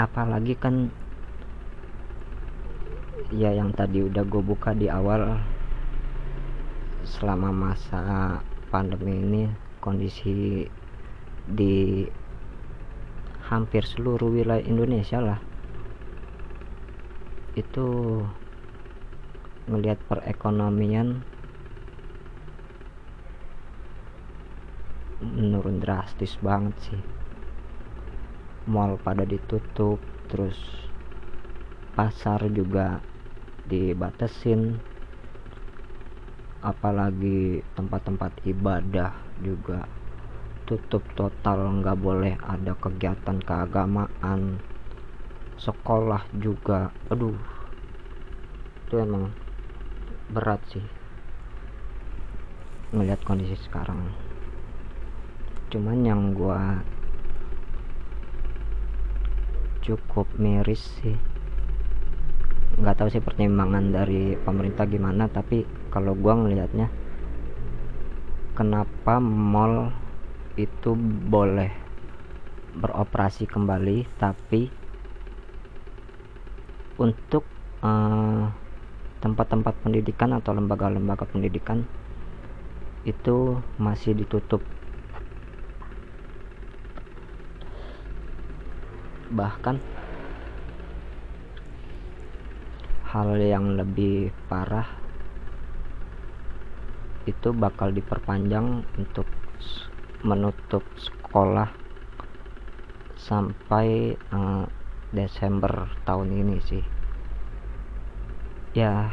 Apalagi 0.00 0.56
kan 0.56 0.88
ya 3.30 3.54
yang 3.54 3.70
tadi 3.70 4.02
udah 4.02 4.24
gue 4.26 4.42
buka 4.42 4.74
di 4.74 4.90
awal 4.90 5.38
selama 7.06 7.54
masa 7.54 8.40
pandemi 8.74 9.14
ini 9.22 9.42
kondisi 9.78 10.66
di 11.46 12.08
hampir 13.50 13.82
seluruh 13.82 14.30
wilayah 14.30 14.62
Indonesia 14.62 15.18
lah. 15.18 15.40
Itu 17.58 18.22
melihat 19.66 19.98
perekonomian 20.06 21.26
menurun 25.18 25.82
drastis 25.82 26.38
banget 26.38 26.74
sih. 26.86 27.02
Mall 28.70 28.94
pada 29.02 29.26
ditutup 29.26 29.98
terus 30.30 30.56
pasar 31.98 32.46
juga 32.54 33.02
dibatasin. 33.66 34.78
Apalagi 36.62 37.66
tempat-tempat 37.74 38.46
ibadah 38.46 39.16
juga 39.40 39.88
tutup 40.70 41.02
total 41.18 41.82
nggak 41.82 41.98
boleh 41.98 42.38
ada 42.46 42.78
kegiatan 42.78 43.42
keagamaan. 43.42 44.62
Sekolah 45.58 46.30
juga 46.38 46.94
aduh 47.10 47.34
itu 48.86 48.94
emang 49.02 49.34
berat 50.30 50.62
sih 50.70 50.86
ngelihat 52.94 53.18
kondisi 53.26 53.58
sekarang. 53.58 54.14
Cuman 55.74 56.06
yang 56.06 56.38
gua 56.38 56.86
cukup 59.82 60.30
miris 60.38 60.86
sih 61.02 61.18
nggak 62.78 62.94
tahu 62.94 63.10
sih 63.10 63.18
pertimbangan 63.18 63.90
dari 63.90 64.38
pemerintah 64.38 64.86
gimana 64.86 65.26
tapi 65.26 65.66
kalau 65.90 66.14
gua 66.14 66.38
ngelihatnya 66.38 66.86
kenapa 68.54 69.18
mall 69.18 69.90
itu 70.60 70.92
boleh 71.30 71.72
beroperasi 72.76 73.48
kembali 73.48 74.06
tapi 74.20 74.70
untuk 77.00 77.44
eh, 77.80 78.44
tempat-tempat 79.20 79.74
pendidikan 79.84 80.36
atau 80.36 80.52
lembaga-lembaga 80.56 81.24
pendidikan 81.28 81.84
itu 83.04 83.56
masih 83.80 84.12
ditutup. 84.12 84.60
Bahkan 89.30 89.76
hal 93.10 93.28
yang 93.42 93.74
lebih 93.78 94.34
parah 94.50 94.86
itu 97.28 97.54
bakal 97.54 97.94
diperpanjang 97.94 98.82
untuk 98.98 99.29
menutup 100.20 100.84
sekolah 100.96 101.72
sampai 103.16 104.16
uh, 104.32 104.64
Desember 105.10 105.90
tahun 106.04 106.28
ini 106.32 106.56
sih. 106.64 106.84
Ya 108.76 109.10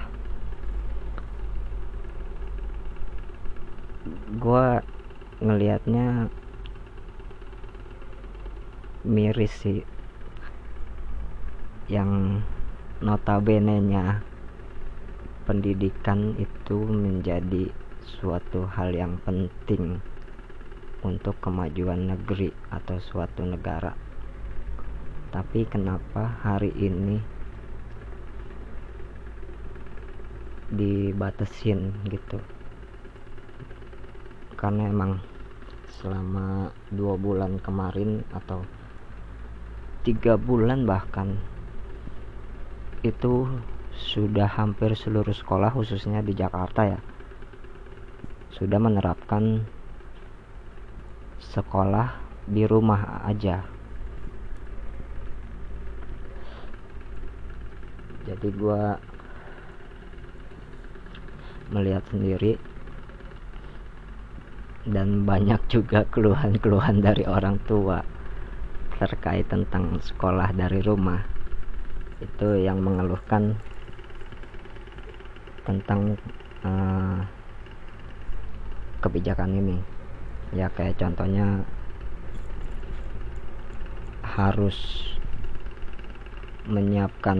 gue 4.37 4.67
ngelihatnya 5.41 6.29
miris 9.07 9.53
sih 9.63 9.81
yang 11.87 12.43
notabene 12.99 13.79
nya 13.79 14.19
pendidikan 15.47 16.35
itu 16.35 16.83
menjadi 16.83 17.71
suatu 18.03 18.67
hal 18.67 18.91
yang 18.91 19.19
penting 19.23 20.03
untuk 21.05 21.37
kemajuan 21.37 22.09
negeri 22.09 22.49
atau 22.73 22.97
suatu 22.97 23.45
negara. 23.45 23.93
Tapi 25.29 25.67
kenapa 25.69 26.41
hari 26.41 26.73
ini 26.73 27.21
dibatasin 30.73 31.93
gitu? 32.09 32.41
Karena 34.57 34.89
emang 34.89 35.21
selama 36.01 36.73
dua 36.89 37.13
bulan 37.17 37.61
kemarin 37.61 38.25
atau 38.33 38.65
tiga 40.01 40.39
bulan 40.39 40.87
bahkan 40.87 41.37
itu 43.05 43.45
sudah 43.97 44.45
hampir 44.45 44.93
seluruh 44.93 45.33
sekolah 45.33 45.73
khususnya 45.73 46.21
di 46.21 46.37
Jakarta 46.37 46.85
ya 46.85 46.99
sudah 48.53 48.77
menerapkan 48.81 49.65
sekolah 51.41 52.17
di 52.47 52.63
rumah 52.63 53.27
aja. 53.27 53.61
Jadi 58.27 58.47
gua 58.55 58.99
melihat 61.71 62.03
sendiri 62.11 62.55
dan 64.87 65.27
banyak 65.27 65.59
juga 65.67 66.07
keluhan-keluhan 66.07 67.03
dari 67.03 67.27
orang 67.27 67.59
tua 67.67 68.03
terkait 68.97 69.47
tentang 69.51 69.99
sekolah 69.99 70.55
dari 70.55 70.79
rumah. 70.79 71.23
Itu 72.23 72.57
yang 72.57 72.81
mengeluhkan 72.81 73.59
tentang 75.67 76.15
uh, 76.63 77.19
kebijakan 79.03 79.51
ini 79.59 79.96
ya 80.55 80.71
kayak 80.71 80.95
contohnya 80.95 81.63
harus 84.23 84.77
menyiapkan 86.67 87.39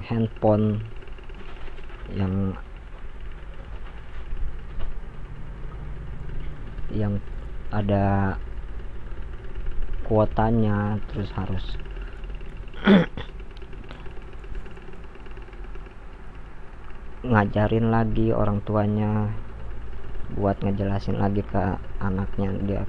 handphone 0.00 0.80
yang 2.10 2.56
yang 6.90 7.22
ada 7.70 8.34
kuotanya 10.02 10.98
terus 11.12 11.30
harus 11.38 11.62
ngajarin 17.30 17.94
lagi 17.94 18.34
orang 18.34 18.58
tuanya 18.66 19.30
buat 20.36 20.58
ngejelasin 20.62 21.18
lagi 21.18 21.42
ke 21.42 21.78
anaknya. 22.02 22.50
Dia 22.66 22.82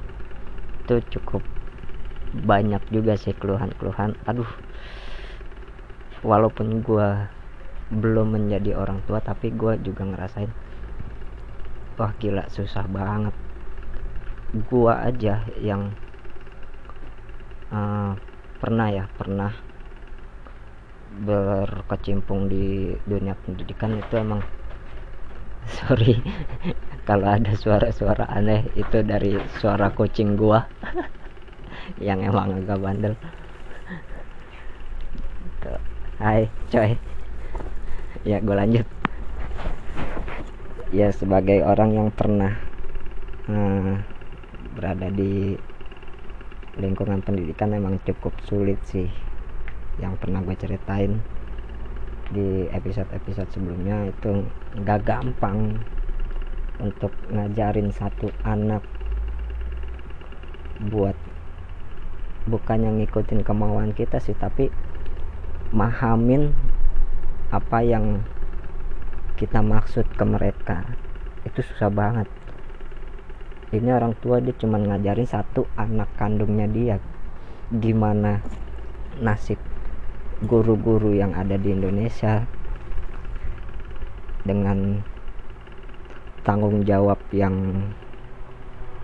itu 0.85 0.95
cukup 1.17 1.43
banyak 2.31 2.81
juga 2.89 3.15
sih 3.15 3.35
keluhan-keluhan. 3.37 4.17
Aduh 4.27 4.49
walaupun 6.21 6.85
gue 6.85 7.09
belum 7.91 8.37
menjadi 8.37 8.77
orang 8.77 9.03
tua 9.03 9.19
tapi 9.19 9.51
gue 9.51 9.75
juga 9.81 10.05
ngerasain 10.05 10.47
wah 11.99 12.13
gila 12.17 12.47
susah 12.49 12.85
banget. 12.87 13.35
Gue 14.67 14.91
aja 14.91 15.43
yang 15.59 15.91
uh, 17.71 18.15
pernah 18.61 18.87
ya 18.91 19.05
pernah 19.17 19.51
berkecimpung 21.11 22.47
di 22.47 22.95
dunia 23.03 23.35
pendidikan 23.43 23.99
itu 23.99 24.15
emang 24.15 24.39
sorry 25.75 26.15
kalau 27.01 27.27
ada 27.27 27.53
suara-suara 27.57 28.29
aneh 28.29 28.69
itu 28.77 29.01
dari 29.01 29.37
suara 29.57 29.89
kucing 29.91 30.37
gua. 30.37 30.69
Yang 31.97 32.29
emang 32.29 32.61
agak 32.61 32.77
bandel. 32.77 33.13
Hai 36.21 36.45
coy. 36.69 36.93
Ya 38.21 38.37
gue 38.37 38.53
lanjut. 38.53 38.85
Ya 40.93 41.09
sebagai 41.09 41.65
orang 41.65 41.97
yang 41.97 42.09
pernah 42.13 42.61
uh, 43.49 43.97
berada 44.77 45.09
di 45.09 45.57
lingkungan 46.77 47.25
pendidikan 47.25 47.73
emang 47.73 47.97
cukup 48.05 48.37
sulit 48.45 48.77
sih. 48.85 49.09
Yang 49.97 50.21
pernah 50.21 50.45
gue 50.45 50.53
ceritain 50.53 51.17
di 52.29 52.69
episode-episode 52.69 53.49
sebelumnya 53.49 54.13
itu 54.13 54.45
nggak 54.77 55.01
gampang 55.01 55.81
untuk 56.81 57.13
ngajarin 57.29 57.93
satu 57.93 58.33
anak 58.41 58.81
buat 60.89 61.13
bukannya 62.49 63.05
ngikutin 63.05 63.45
kemauan 63.45 63.93
kita 63.93 64.17
sih 64.17 64.33
tapi 64.33 64.73
mahamin 65.69 66.51
apa 67.53 67.85
yang 67.85 68.25
kita 69.37 69.61
maksud 69.61 70.05
ke 70.13 70.25
mereka. 70.25 70.97
Itu 71.45 71.65
susah 71.65 71.89
banget. 71.89 72.29
Ini 73.71 73.89
orang 73.95 74.13
tua 74.19 74.37
dia 74.43 74.53
cuma 74.53 74.77
ngajarin 74.77 75.25
satu 75.25 75.65
anak 75.79 76.11
kandungnya 76.19 76.67
dia. 76.67 76.97
Gimana 77.71 78.43
nasib 79.17 79.57
guru-guru 80.43 81.15
yang 81.15 81.37
ada 81.37 81.55
di 81.55 81.71
Indonesia 81.71 82.45
dengan 84.41 85.05
tanggung 86.41 86.81
jawab 86.81 87.21
yang 87.29 87.53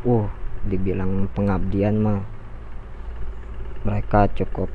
uh 0.05 0.27
dibilang 0.65 1.29
pengabdian 1.31 2.01
mah 2.01 2.21
mereka 3.85 4.27
cukup 4.33 4.67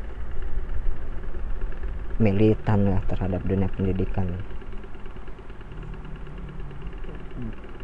militan 2.22 2.86
lah 2.86 3.02
terhadap 3.10 3.42
dunia 3.42 3.66
pendidikan. 3.66 4.40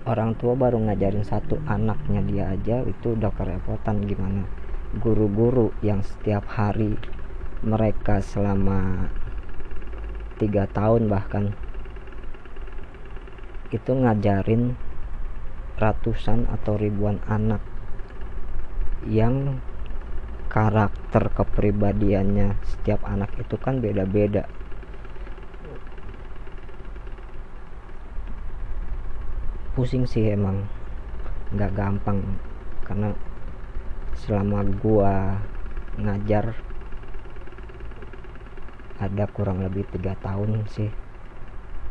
Orang 0.08 0.38
tua 0.40 0.56
baru 0.56 0.80
ngajarin 0.88 1.26
satu 1.26 1.60
anaknya 1.68 2.24
dia 2.24 2.44
aja 2.48 2.80
itu 2.86 3.12
udah 3.12 3.28
kerepotan 3.34 4.08
gimana. 4.08 4.48
Guru-guru 4.96 5.74
yang 5.84 6.00
setiap 6.00 6.48
hari 6.48 6.96
mereka 7.60 8.24
selama 8.24 9.12
tiga 10.40 10.64
tahun 10.70 11.12
bahkan 11.12 11.52
itu 13.68 13.92
ngajarin 13.92 14.76
ratusan 15.76 16.48
atau 16.48 16.74
ribuan 16.81 17.20
anak 17.28 17.61
yang 19.07 19.61
karakter 20.48 21.28
kepribadiannya 21.31 22.57
setiap 22.64 23.04
anak 23.04 23.31
itu 23.37 23.54
kan 23.61 23.78
beda-beda. 23.78 24.48
Pusing 29.76 30.09
sih 30.09 30.35
emang 30.35 30.66
nggak 31.54 31.72
gampang 31.76 32.24
karena 32.83 33.14
selama 34.18 34.66
gua 34.83 35.38
ngajar 36.00 36.59
ada 38.98 39.24
kurang 39.31 39.62
lebih 39.62 39.87
tiga 39.94 40.18
tahun 40.18 40.66
sih. 40.66 40.90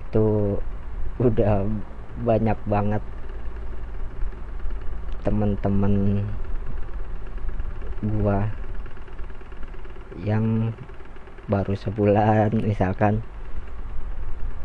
Itu 0.10 0.60
udah 1.18 1.66
banyak 2.22 2.58
banget 2.70 3.04
temen-temen 5.26 6.24
gua 8.06 8.54
yang 10.22 10.72
baru 11.50 11.74
sebulan 11.74 12.54
misalkan 12.62 13.26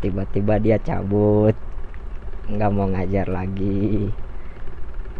tiba-tiba 0.04 0.60
dia 0.60 0.76
cabut 0.82 1.56
nggak 2.50 2.72
mau 2.74 2.90
ngajar 2.90 3.30
lagi. 3.30 4.10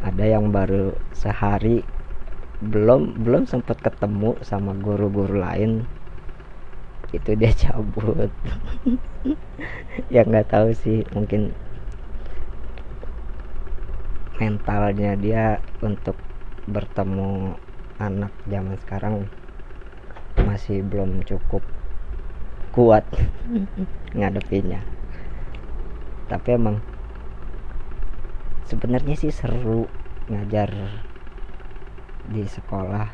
Ada 0.02 0.36
yang 0.36 0.50
baru 0.50 0.98
sehari 1.14 1.86
belum 2.62 3.22
belum 3.22 3.46
sempat 3.46 3.78
ketemu 3.82 4.34
sama 4.42 4.74
guru-guru 4.74 5.38
lain 5.38 5.86
itu 7.12 7.30
dia 7.36 7.52
cabut. 7.68 8.32
Ya 10.08 10.24
nggak 10.24 10.48
tahu 10.48 10.72
sih 10.72 11.04
mungkin 11.12 11.52
mentalnya 14.40 15.14
dia 15.14 15.62
untuk 15.84 16.18
bertemu 16.66 17.54
anak 18.02 18.32
zaman 18.50 18.74
sekarang 18.82 19.14
masih 20.42 20.82
belum 20.82 21.22
cukup 21.22 21.62
kuat 22.74 23.04
ngadepinnya. 24.18 24.82
Tapi 26.26 26.48
emang 26.56 26.80
sebenarnya 28.66 29.14
sih 29.20 29.28
seru 29.28 29.86
ngajar 30.32 30.72
di 32.32 32.48
sekolah. 32.48 33.12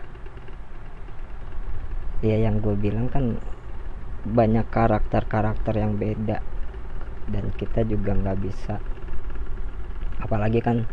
Ya 2.23 2.39
yang 2.39 2.63
gue 2.63 2.75
bilang 2.79 3.11
kan 3.11 3.39
banyak 4.29 4.69
karakter-karakter 4.69 5.75
yang 5.81 5.97
beda. 5.97 6.39
Dan 7.29 7.53
kita 7.57 7.85
juga 7.85 8.13
nggak 8.17 8.39
bisa. 8.41 8.77
Apalagi 10.21 10.61
kan 10.61 10.85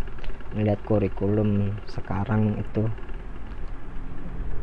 melihat 0.56 0.80
kurikulum 0.88 1.76
sekarang 1.90 2.56
itu 2.60 2.88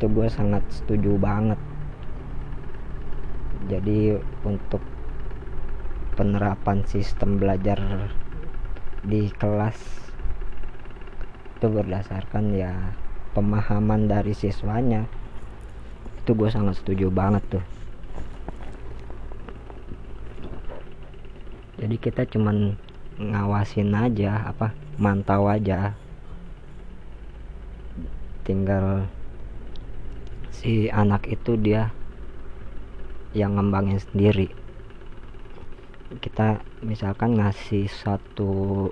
itu 0.03 0.05
gue 0.11 0.27
sangat 0.27 0.67
setuju 0.73 1.15
banget. 1.15 1.61
Jadi 3.71 4.19
untuk 4.43 4.83
penerapan 6.19 6.83
sistem 6.85 7.39
belajar 7.39 7.79
di 9.07 9.31
kelas 9.39 9.79
itu 11.63 11.67
berdasarkan 11.71 12.51
ya 12.59 12.75
pemahaman 13.33 14.11
dari 14.11 14.35
siswanya 14.35 15.07
itu 16.23 16.35
gue 16.35 16.51
sangat 16.51 16.83
setuju 16.83 17.07
banget 17.11 17.43
tuh 17.47 17.72
jadi 21.83 21.99
kita 21.99 22.23
cuman 22.31 22.79
ngawasin 23.19 23.91
aja 23.91 24.47
apa 24.47 24.71
mantau 25.03 25.51
aja. 25.51 25.99
Tinggal 28.47 29.11
si 30.55 30.87
anak 30.95 31.27
itu 31.27 31.59
dia 31.59 31.91
yang 33.35 33.59
ngembangin 33.59 33.99
sendiri. 33.99 34.55
Kita 36.23 36.63
misalkan 36.87 37.35
ngasih 37.43 37.91
satu 37.91 38.87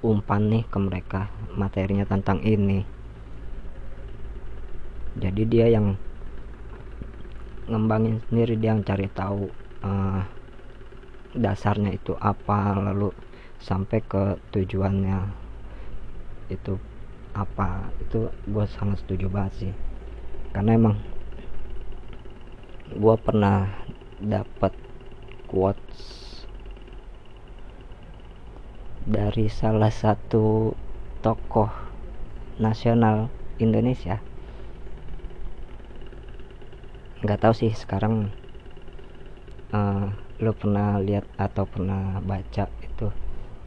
umpan 0.00 0.48
nih 0.48 0.64
ke 0.72 0.78
mereka 0.80 1.28
materinya 1.52 2.08
tentang 2.08 2.40
ini. 2.40 2.80
Jadi 5.20 5.42
dia 5.44 5.68
yang 5.68 6.00
ngembangin 7.68 8.24
sendiri 8.24 8.56
dia 8.56 8.72
yang 8.72 8.80
cari 8.80 9.04
tahu 9.12 9.52
uh, 9.84 10.35
dasarnya 11.36 11.92
itu 11.92 12.16
apa 12.16 12.74
lalu 12.80 13.12
sampai 13.60 14.00
ke 14.00 14.40
tujuannya 14.52 15.20
itu 16.48 16.80
apa. 17.36 17.92
Itu 18.00 18.32
gue 18.48 18.64
sangat 18.66 19.04
setuju 19.04 19.28
banget 19.28 19.52
sih. 19.60 19.72
Karena 20.56 20.74
emang 20.74 20.96
gue 22.96 23.16
pernah 23.20 23.68
dapat 24.16 24.72
quotes 25.44 26.00
dari 29.06 29.46
salah 29.46 29.92
satu 29.92 30.74
tokoh 31.22 31.70
nasional 32.58 33.28
Indonesia. 33.60 34.18
Nggak 37.22 37.40
tahu 37.42 37.54
sih 37.54 37.72
sekarang 37.72 38.30
uh, 39.72 40.25
lo 40.36 40.52
pernah 40.52 41.00
lihat 41.00 41.24
atau 41.40 41.64
pernah 41.64 42.20
baca 42.20 42.68
itu 42.84 43.08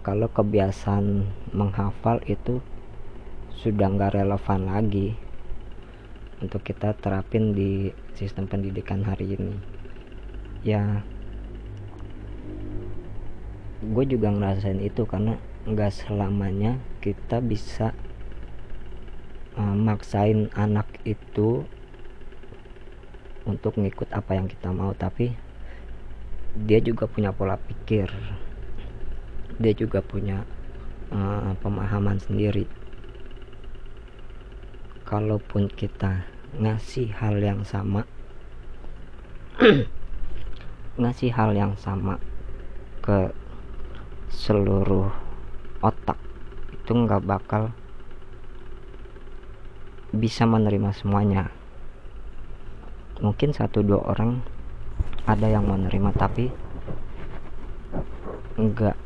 kalau 0.05 0.29
kebiasaan 0.32 1.25
menghafal 1.51 2.21
itu 2.29 2.62
sudah 3.60 3.91
nggak 3.91 4.15
relevan 4.15 4.71
lagi 4.71 5.19
untuk 6.39 6.63
kita 6.63 6.95
terapin 6.95 7.51
di 7.51 7.91
sistem 8.15 8.47
pendidikan 8.47 9.03
hari 9.03 9.36
ini. 9.36 9.60
Ya 10.63 11.03
gue 13.84 14.05
juga 14.08 14.32
ngerasain 14.32 14.79
itu 14.79 15.03
karena 15.03 15.36
nggak 15.67 15.91
selamanya 15.91 16.79
kita 17.03 17.43
bisa 17.43 17.91
uh, 19.60 19.75
maksain 19.75 20.47
anak 20.55 20.88
itu 21.03 21.67
untuk 23.43 23.75
ngikut 23.75 24.08
apa 24.15 24.39
yang 24.39 24.47
kita 24.47 24.71
mau. 24.71 24.95
Tapi 24.95 25.48
dia 26.55 26.79
juga 26.81 27.05
punya 27.05 27.29
pola 27.29 27.59
pikir. 27.59 28.09
Dia 29.59 29.73
juga 29.75 30.01
punya 30.01 30.47
uh, 31.13 31.53
pemahaman 31.59 32.17
sendiri. 32.17 32.65
Kalaupun 35.05 35.69
kita 35.69 36.25
ngasih 36.57 37.13
hal 37.13 37.38
yang 37.38 37.62
sama 37.62 38.09
ngasih 41.01 41.29
hal 41.35 41.53
yang 41.53 41.77
sama 41.77 42.17
ke 43.05 43.29
seluruh 44.33 45.13
otak 45.83 46.17
itu 46.73 46.91
nggak 46.91 47.21
bakal 47.27 47.69
bisa 50.09 50.47
menerima 50.49 50.89
semuanya. 50.95 51.53
Mungkin 53.21 53.53
satu 53.53 53.83
dua 53.83 54.01
orang 54.09 54.41
ada 55.25 55.47
yang 55.47 55.67
menerima 55.67 56.12
tapi 56.15 56.51
nggak 58.60 58.97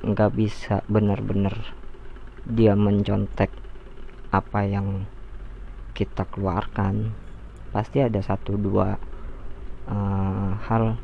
nggak 0.00 0.30
bisa 0.32 0.80
benar-benar 0.88 1.76
dia 2.48 2.72
mencontek 2.72 3.52
apa 4.30 4.64
yang 4.64 5.04
kita 5.92 6.24
keluarkan. 6.30 7.12
Pasti 7.70 8.02
ada 8.02 8.18
satu 8.22 8.56
dua 8.56 8.96
uh, 9.86 10.50
hal 10.66 10.98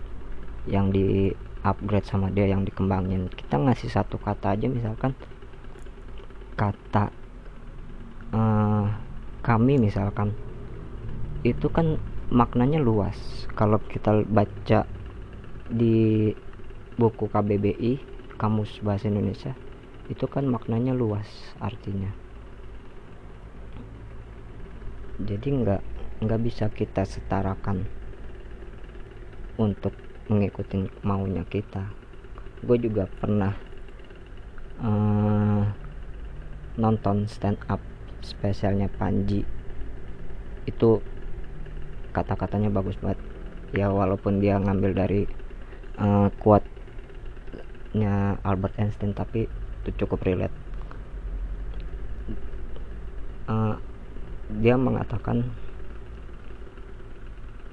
yang 0.66 0.90
di 0.90 1.30
upgrade 1.62 2.06
sama 2.06 2.32
dia 2.32 2.48
yang 2.48 2.64
dikembangin. 2.64 3.28
Kita 3.30 3.60
ngasih 3.60 3.90
satu 3.90 4.16
kata 4.18 4.56
aja 4.56 4.66
misalkan 4.66 5.12
kata 6.56 7.12
uh, 8.32 8.88
kami 9.44 9.76
misalkan 9.76 10.32
itu 11.44 11.68
kan 11.68 12.00
maknanya 12.30 12.82
luas. 12.82 13.16
Kalau 13.54 13.78
kita 13.86 14.26
baca 14.26 14.84
di 15.66 16.30
buku 16.96 17.28
KBBI 17.28 17.92
Kamus 18.36 18.80
Bahasa 18.80 19.08
Indonesia 19.08 19.56
itu 20.06 20.24
kan 20.30 20.46
maknanya 20.46 20.94
luas 20.94 21.26
artinya. 21.58 22.14
Jadi 25.16 25.48
nggak 25.48 25.82
nggak 26.22 26.40
bisa 26.44 26.68
kita 26.70 27.02
setarakan 27.02 27.88
untuk 29.56 29.96
mengikuti 30.28 30.84
maunya 31.02 31.42
kita. 31.48 31.88
Gue 32.62 32.76
juga 32.76 33.08
pernah 33.08 33.56
uh, 34.80 35.64
nonton 36.76 37.24
stand 37.26 37.60
up 37.66 37.80
spesialnya 38.20 38.92
Panji. 38.92 39.42
Itu 40.68 41.00
kata-katanya 42.16 42.72
bagus 42.72 42.96
banget. 42.96 43.20
Ya 43.76 43.92
walaupun 43.92 44.40
dia 44.40 44.56
ngambil 44.56 44.96
dari 44.96 45.28
uh, 46.00 46.32
quote-nya 46.40 46.80
Albert 48.40 48.80
Einstein 48.80 49.12
tapi 49.12 49.44
itu 49.84 49.90
cukup 50.00 50.24
relate. 50.24 50.56
Uh, 53.46 53.76
dia 54.56 54.80
mengatakan 54.80 55.52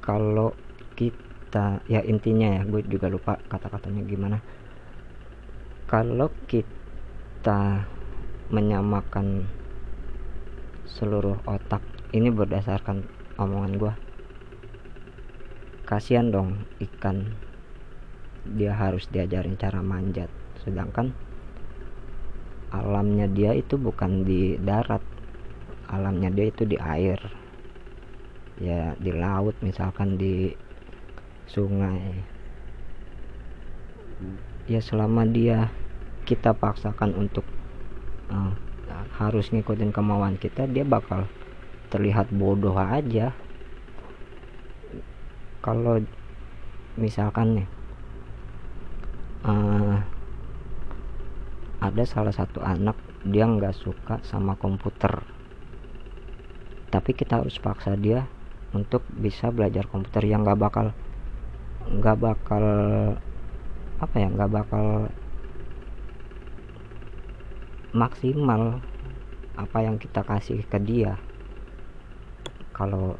kalau 0.03 0.51
kita 0.99 1.79
ya 1.87 2.03
intinya 2.03 2.59
ya 2.59 2.67
gue 2.67 2.83
juga 2.83 3.07
lupa 3.07 3.39
kata-katanya 3.47 4.03
gimana. 4.03 4.43
Kalau 5.87 6.27
kita 6.51 7.87
menyamakan 8.51 9.47
seluruh 10.83 11.39
otak 11.47 11.81
ini 12.13 12.29
berdasarkan 12.29 13.07
omongan 13.41 13.73
gua 13.81 13.93
kasihan 15.84 16.31
dong 16.31 16.63
ikan. 16.79 17.36
Dia 18.43 18.75
harus 18.75 19.07
diajarin 19.07 19.55
cara 19.55 19.79
manjat. 19.79 20.27
Sedangkan 20.63 21.15
alamnya 22.73 23.29
dia 23.31 23.55
itu 23.55 23.79
bukan 23.79 24.27
di 24.27 24.59
darat. 24.59 25.03
Alamnya 25.88 26.34
dia 26.34 26.49
itu 26.51 26.67
di 26.67 26.75
air. 26.79 27.19
Ya 28.59 28.95
di 28.99 29.11
laut 29.11 29.55
misalkan 29.63 30.19
di 30.19 30.51
sungai. 31.47 32.23
Ya 34.67 34.79
selama 34.79 35.27
dia 35.27 35.71
kita 36.23 36.55
paksakan 36.55 37.15
untuk 37.19 37.43
uh, 38.31 38.55
harus 39.19 39.51
ngikutin 39.51 39.91
kemauan 39.93 40.39
kita 40.39 40.65
dia 40.65 40.88
bakal 40.88 41.27
terlihat 41.91 42.31
bodoh 42.34 42.73
aja 42.73 43.36
kalau 45.64 46.03
misalkan 46.99 47.64
nih 47.64 47.68
uh, 49.47 49.97
ada 51.80 52.03
salah 52.03 52.36
satu 52.36 52.59
anak 52.59 52.99
dia 53.24 53.47
nggak 53.47 53.72
suka 53.72 54.20
sama 54.28 54.59
komputer. 54.59 55.24
Tapi 56.91 57.11
kita 57.16 57.39
harus 57.39 57.57
paksa 57.64 57.95
dia 57.95 58.28
untuk 58.76 59.07
bisa 59.16 59.49
belajar 59.55 59.88
komputer 59.88 60.28
yang 60.28 60.43
nggak 60.43 60.59
bakal 60.59 60.91
nggak 61.88 62.18
bakal 62.20 62.66
apa 63.99 64.16
ya 64.20 64.28
nggak 64.32 64.51
bakal 64.51 65.07
maksimal 67.95 68.84
apa 69.55 69.78
yang 69.80 69.95
kita 69.95 70.24
kasih 70.28 70.59
ke 70.68 70.80
dia. 70.84 71.16
Kalau 72.76 73.16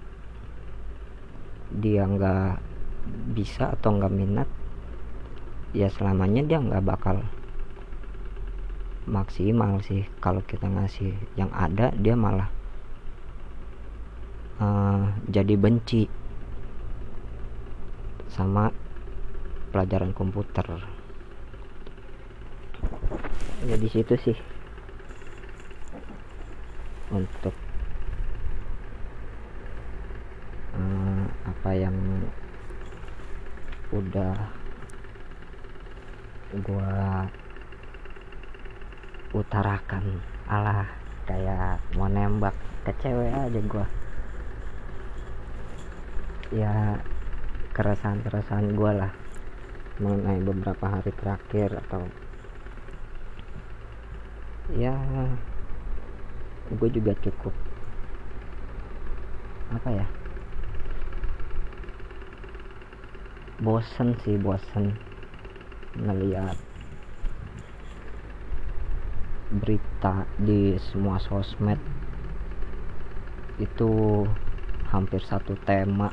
dia 1.74 2.06
nggak 2.06 2.62
bisa 3.34 3.74
atau 3.74 3.98
nggak 3.98 4.14
minat 4.14 4.50
ya 5.74 5.90
selamanya 5.90 6.46
dia 6.46 6.62
nggak 6.62 6.86
bakal 6.86 7.26
maksimal 9.04 9.84
sih. 9.84 10.08
Kalau 10.24 10.40
kita 10.44 10.68
ngasih 10.68 11.12
yang 11.36 11.52
ada 11.52 11.92
dia 11.96 12.16
malah 12.16 12.48
uh, 14.64 15.12
jadi 15.28 15.56
benci 15.60 16.08
sama 18.32 18.72
pelajaran 19.70 20.16
komputer. 20.16 20.66
Ya 23.64 23.76
situ 23.80 24.16
sih. 24.20 24.38
Untuk 27.14 27.54
uh, 30.74 31.53
apa 31.64 31.80
yang 31.80 31.96
udah 33.96 34.36
gua 36.60 37.24
utarakan. 39.32 40.20
Alah 40.44 40.92
kayak 41.24 41.80
mau 41.96 42.12
nembak 42.12 42.52
ke 42.84 42.92
cewek 43.00 43.32
aja 43.32 43.62
gua. 43.64 43.88
Ya 46.52 47.00
keresahan-keresahan 47.72 48.76
gua 48.76 48.92
lah 49.08 49.12
mengenai 50.04 50.44
beberapa 50.44 50.84
hari 51.00 51.16
terakhir 51.16 51.80
atau 51.88 52.12
ya 54.76 55.00
gue 56.76 56.90
juga 56.92 57.16
cukup 57.24 57.56
apa 59.72 59.90
ya 59.96 60.08
bosen 63.64 64.20
sih 64.28 64.36
bosen 64.36 64.92
ngeliat 65.96 66.60
berita 69.56 70.28
di 70.36 70.76
semua 70.92 71.16
sosmed. 71.24 71.80
Itu 73.56 74.24
hampir 74.92 75.24
satu 75.24 75.56
tema. 75.64 76.12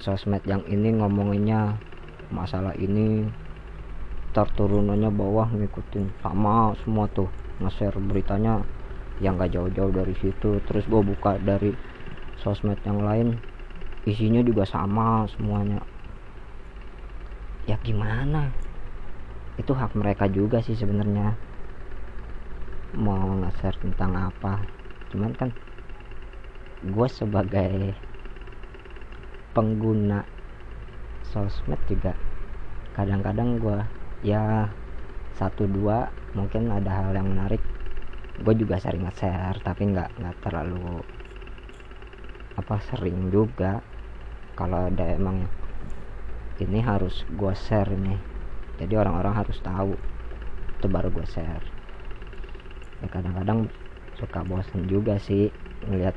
Sosmed 0.00 0.40
yang 0.48 0.64
ini 0.64 0.96
ngomonginnya 0.96 1.76
masalah 2.32 2.72
ini 2.80 3.28
turunannya 4.36 5.08
bawah 5.08 5.48
ngikutin 5.48 6.12
sama 6.20 6.76
semua 6.84 7.08
tuh 7.08 7.32
nge-share 7.56 7.96
beritanya 8.04 8.60
yang 9.16 9.40
gak 9.40 9.56
jauh-jauh 9.56 9.92
dari 9.92 10.12
situ. 10.20 10.60
Terus 10.68 10.84
gue 10.84 11.00
buka 11.00 11.40
dari 11.40 11.72
sosmed 12.44 12.76
yang 12.84 13.00
lain 13.00 13.40
isinya 14.06 14.38
juga 14.40 14.62
sama 14.62 15.26
semuanya. 15.34 15.82
Ya 17.66 17.74
gimana? 17.82 18.54
Itu 19.58 19.74
hak 19.74 19.98
mereka 19.98 20.30
juga 20.30 20.62
sih 20.62 20.78
sebenarnya. 20.78 21.34
Mau 22.94 23.42
nge-share 23.42 23.76
tentang 23.82 24.14
apa? 24.14 24.62
Cuman 25.10 25.34
kan 25.34 25.50
gue 26.86 27.08
sebagai 27.10 27.98
pengguna 29.50 30.22
sosmed 31.26 31.80
juga 31.90 32.14
kadang-kadang 32.94 33.58
gue 33.58 33.78
ya 34.22 34.70
satu 35.34 35.66
dua 35.66 36.14
mungkin 36.36 36.70
ada 36.70 37.02
hal 37.02 37.10
yang 37.16 37.32
menarik 37.34 37.64
gue 38.38 38.54
juga 38.54 38.78
sering 38.78 39.08
nge-share 39.08 39.58
tapi 39.64 39.90
nggak 39.90 40.14
nggak 40.20 40.36
terlalu 40.44 41.02
apa 42.56 42.76
sering 42.86 43.32
juga 43.32 43.80
kalau 44.56 44.88
ada 44.88 45.04
emang 45.12 45.44
ini 46.56 46.80
harus 46.80 47.28
gue 47.36 47.52
share 47.52 47.92
nih 47.92 48.36
jadi 48.76 48.94
orang-orang 49.00 49.34
harus 49.34 49.58
tahu. 49.64 49.96
Itu 50.76 50.86
baru 50.92 51.08
gue 51.08 51.24
share. 51.24 51.64
Ya 53.00 53.08
kadang-kadang 53.08 53.72
suka 54.16 54.44
bosan 54.44 54.88
juga 54.88 55.16
sih 55.20 55.52
ngeliat 55.84 56.16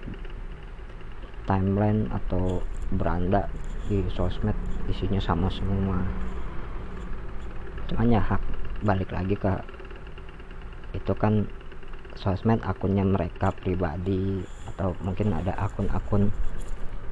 timeline 1.48 2.08
atau 2.12 2.64
beranda 2.96 3.48
di 3.88 4.04
sosmed 4.12 4.56
isinya 4.92 5.20
sama 5.24 5.48
semua. 5.52 6.04
Cuman 7.88 8.12
ya 8.12 8.22
hak 8.22 8.44
balik 8.84 9.12
lagi 9.12 9.36
ke 9.36 9.52
itu 10.96 11.14
kan 11.16 11.48
sosmed 12.16 12.60
akunnya 12.64 13.08
mereka 13.08 13.56
pribadi 13.56 14.44
atau 14.76 14.96
mungkin 15.04 15.32
ada 15.36 15.56
akun-akun 15.56 16.32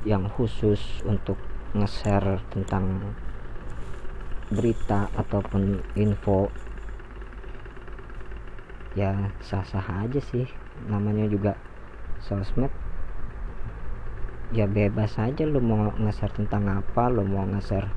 yang 0.08 0.32
khusus 0.32 1.04
untuk 1.04 1.36
nge-share 1.76 2.40
tentang 2.48 3.12
berita 4.48 5.12
ataupun 5.12 5.84
info. 6.00 6.48
Ya 8.96 9.36
sah-sah 9.44 10.08
aja 10.08 10.24
sih. 10.24 10.48
Namanya 10.88 11.28
juga 11.28 11.60
sosmed. 12.24 12.72
Ya 14.56 14.64
bebas 14.64 15.20
aja 15.20 15.44
lu 15.44 15.60
mau 15.60 15.92
nge-share 16.00 16.32
tentang 16.32 16.72
apa 16.72 17.12
lu 17.12 17.28
mau 17.28 17.44
nge-share 17.44 17.92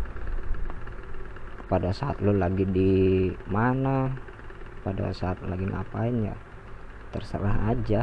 pada 1.71 1.95
saat 1.95 2.19
lu 2.19 2.35
lagi 2.35 2.67
di 2.67 3.31
mana 3.47 4.11
pada 4.83 5.15
saat 5.15 5.39
lagi 5.47 5.71
ngapain 5.71 6.27
ya 6.27 6.35
terserah 7.15 7.71
aja. 7.71 8.03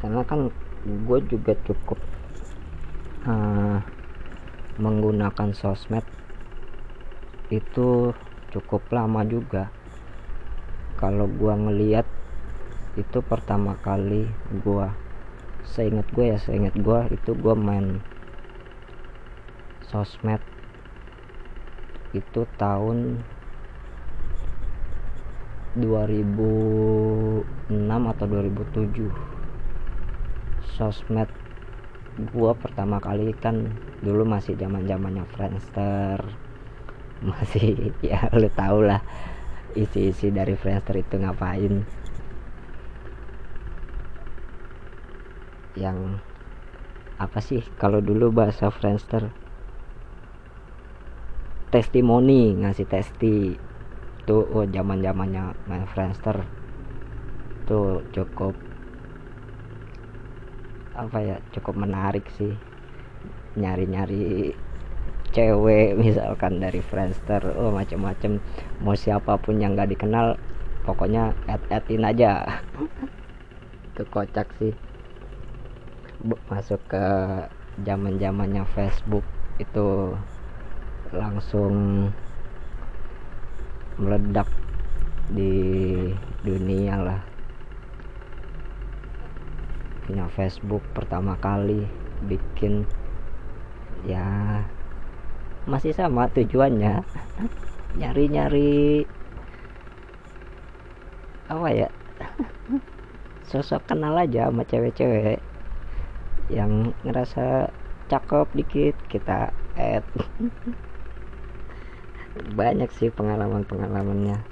Karena 0.00 0.24
kan 0.24 0.48
gue 0.86 1.18
juga 1.28 1.52
cukup 1.66 2.00
uh, 3.28 3.80
menggunakan 4.80 5.52
sosmed. 5.52 6.04
Itu 7.52 8.16
cukup 8.54 8.88
lama 8.88 9.20
juga. 9.26 9.68
Kalau 10.96 11.28
gua 11.28 11.56
ngeliat 11.56 12.04
itu 12.96 13.18
pertama 13.24 13.76
kali 13.80 14.28
gua 14.64 14.92
seingat 15.64 16.04
gue 16.12 16.34
ya 16.34 16.38
seingat 16.40 16.74
gua 16.80 17.08
itu 17.12 17.32
gua 17.36 17.56
main 17.56 18.00
sosmed. 19.88 20.40
Itu 22.16 22.48
tahun 22.58 23.22
2006 25.78 27.44
atau 27.86 28.26
2007 28.26 29.39
sosmed 30.80 31.28
gua 32.32 32.56
pertama 32.56 32.96
kali 33.04 33.36
kan 33.36 33.68
dulu 34.00 34.24
masih 34.24 34.56
zaman 34.56 34.88
zamannya 34.88 35.24
Friendster. 35.36 36.20
Masih 37.20 37.92
ya 38.00 38.32
lu 38.32 38.48
tau 38.48 38.80
lah 38.80 39.04
isi-isi 39.76 40.32
dari 40.32 40.56
Friendster 40.56 40.96
itu 40.96 41.20
ngapain. 41.20 41.84
Yang 45.76 45.98
apa 47.20 47.44
sih 47.44 47.60
kalau 47.76 48.00
dulu 48.00 48.32
bahasa 48.32 48.72
Friendster? 48.72 49.28
Testimoni 51.68 52.56
ngasih 52.64 52.88
testi. 52.88 53.52
Tuh 54.24 54.48
oh 54.48 54.64
zaman 54.64 55.04
zamannya 55.04 55.52
main 55.68 55.84
Friendster. 55.84 56.40
Tuh 57.68 58.00
cukup 58.16 58.69
apa 60.94 61.18
ya 61.22 61.36
cukup 61.54 61.74
menarik 61.86 62.26
sih. 62.34 62.54
Nyari-nyari 63.58 64.54
cewek 65.30 65.94
misalkan 66.02 66.58
dari 66.58 66.82
Friendster 66.82 67.42
oh 67.54 67.70
macam-macam 67.70 68.42
mau 68.82 68.96
siapa 68.98 69.38
pun 69.38 69.62
yang 69.62 69.78
gak 69.78 69.90
dikenal 69.94 70.34
pokoknya 70.82 71.34
add 71.46 71.62
addin 71.70 72.02
aja. 72.06 72.62
Itu 73.94 74.02
kocak 74.10 74.48
sih. 74.58 74.74
Masuk 76.50 76.80
ke 76.90 77.04
zaman 77.80 78.20
zamannya 78.20 78.64
Facebook 78.76 79.24
itu 79.60 80.12
langsung 81.12 82.08
meledak 84.00 84.48
di 85.32 85.52
dunia 86.44 86.96
lah 86.96 87.29
punya 90.10 90.26
Facebook 90.34 90.82
pertama 90.90 91.38
kali 91.38 91.86
bikin 92.26 92.82
ya 94.02 94.26
masih 95.70 95.94
sama 95.94 96.26
tujuannya. 96.34 97.06
Nyari-nyari 98.02 99.06
apa 101.46 101.68
ya 101.70 101.88
sosok 103.54 103.86
kenal 103.86 104.18
aja 104.18 104.50
sama 104.50 104.66
cewek-cewek 104.66 105.38
yang 106.50 106.90
ngerasa 107.06 107.70
cakep 108.10 108.50
dikit 108.58 108.98
kita 109.06 109.54
add. 109.78 110.02
Banyak 112.58 112.90
sih 112.98 113.14
pengalaman-pengalamannya 113.14 114.49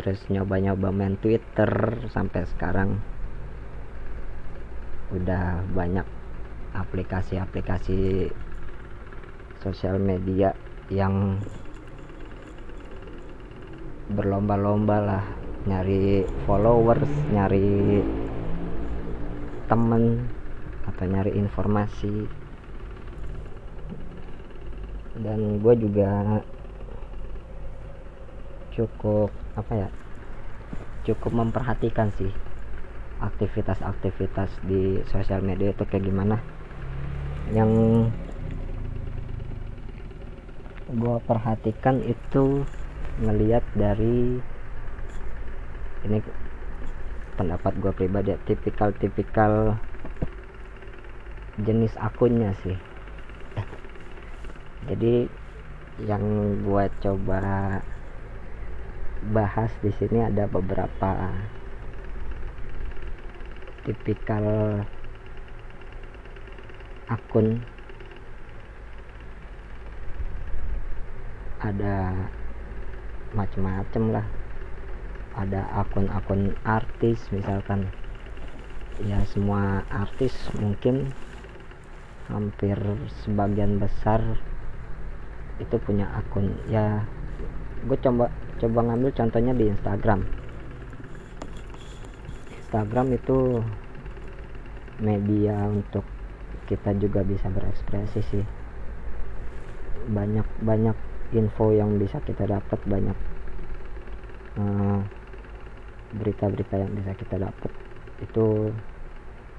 terus 0.00 0.24
nyoba-nyoba 0.32 0.88
main 0.88 1.20
Twitter 1.20 1.68
sampai 2.08 2.48
sekarang. 2.48 2.96
Udah 5.12 5.60
banyak 5.76 6.08
aplikasi-aplikasi 6.72 8.32
sosial 9.60 10.00
media 10.00 10.56
yang 10.88 11.36
berlomba-lomba 14.08 14.96
lah. 15.04 15.24
Nyari 15.68 16.24
followers 16.48 17.12
nyari 17.36 18.00
temen 19.68 20.24
atau 20.88 21.04
nyari 21.04 21.36
informasi. 21.36 22.24
Dan 25.20 25.60
gue 25.60 25.74
juga 25.76 26.40
cukup 28.72 29.39
apa 29.58 29.72
ya 29.74 29.88
cukup 31.08 31.32
memperhatikan 31.34 32.12
sih 32.14 32.30
aktivitas-aktivitas 33.20 34.48
di 34.64 35.04
sosial 35.12 35.44
media 35.44 35.76
itu 35.76 35.84
kayak 35.84 36.08
gimana. 36.08 36.40
Yang 37.52 37.70
gue 40.90 41.16
perhatikan 41.22 42.02
itu 42.02 42.64
ngeliat 43.20 43.62
dari 43.76 44.40
ini 46.00 46.18
pendapat 47.36 47.72
gue 47.76 47.92
pribadi 47.92 48.32
tipikal-tipikal 48.48 49.76
jenis 51.60 51.92
akunnya 52.00 52.56
sih. 52.64 52.76
Jadi 54.88 55.28
yang 56.00 56.24
gue 56.64 56.84
coba 57.04 57.84
bahas 59.28 59.68
di 59.84 59.92
sini 59.92 60.24
ada 60.24 60.48
beberapa 60.48 61.36
tipikal 63.84 64.44
akun. 67.04 67.60
Ada 71.60 72.16
macem-macem 73.36 74.16
lah. 74.16 74.26
Ada 75.36 75.68
akun-akun 75.84 76.56
artis 76.64 77.20
misalkan. 77.28 77.92
Ya 79.04 79.20
semua 79.28 79.84
artis 79.92 80.32
mungkin 80.56 81.12
hampir 82.28 82.76
sebagian 83.24 83.76
besar 83.76 84.24
itu 85.60 85.76
punya 85.82 86.08
akun. 86.16 86.56
Ya 86.68 87.04
gue 87.84 87.96
coba 88.00 88.32
coba 88.60 88.84
ngambil 88.84 89.10
contohnya 89.16 89.56
di 89.56 89.72
Instagram. 89.72 90.20
Instagram 92.60 93.06
itu 93.16 93.64
media 95.00 95.64
untuk 95.66 96.04
kita 96.68 96.92
juga 97.00 97.24
bisa 97.24 97.48
berekspresi 97.48 98.20
sih. 98.20 98.44
Banyak 100.12 100.46
banyak 100.60 100.96
info 101.32 101.72
yang 101.72 101.96
bisa 101.96 102.20
kita 102.20 102.46
dapat 102.46 102.78
banyak 102.84 103.18
uh, 104.60 105.00
berita-berita 106.14 106.76
yang 106.78 106.92
bisa 106.94 107.16
kita 107.16 107.40
dapat. 107.40 107.72
Itu 108.20 108.70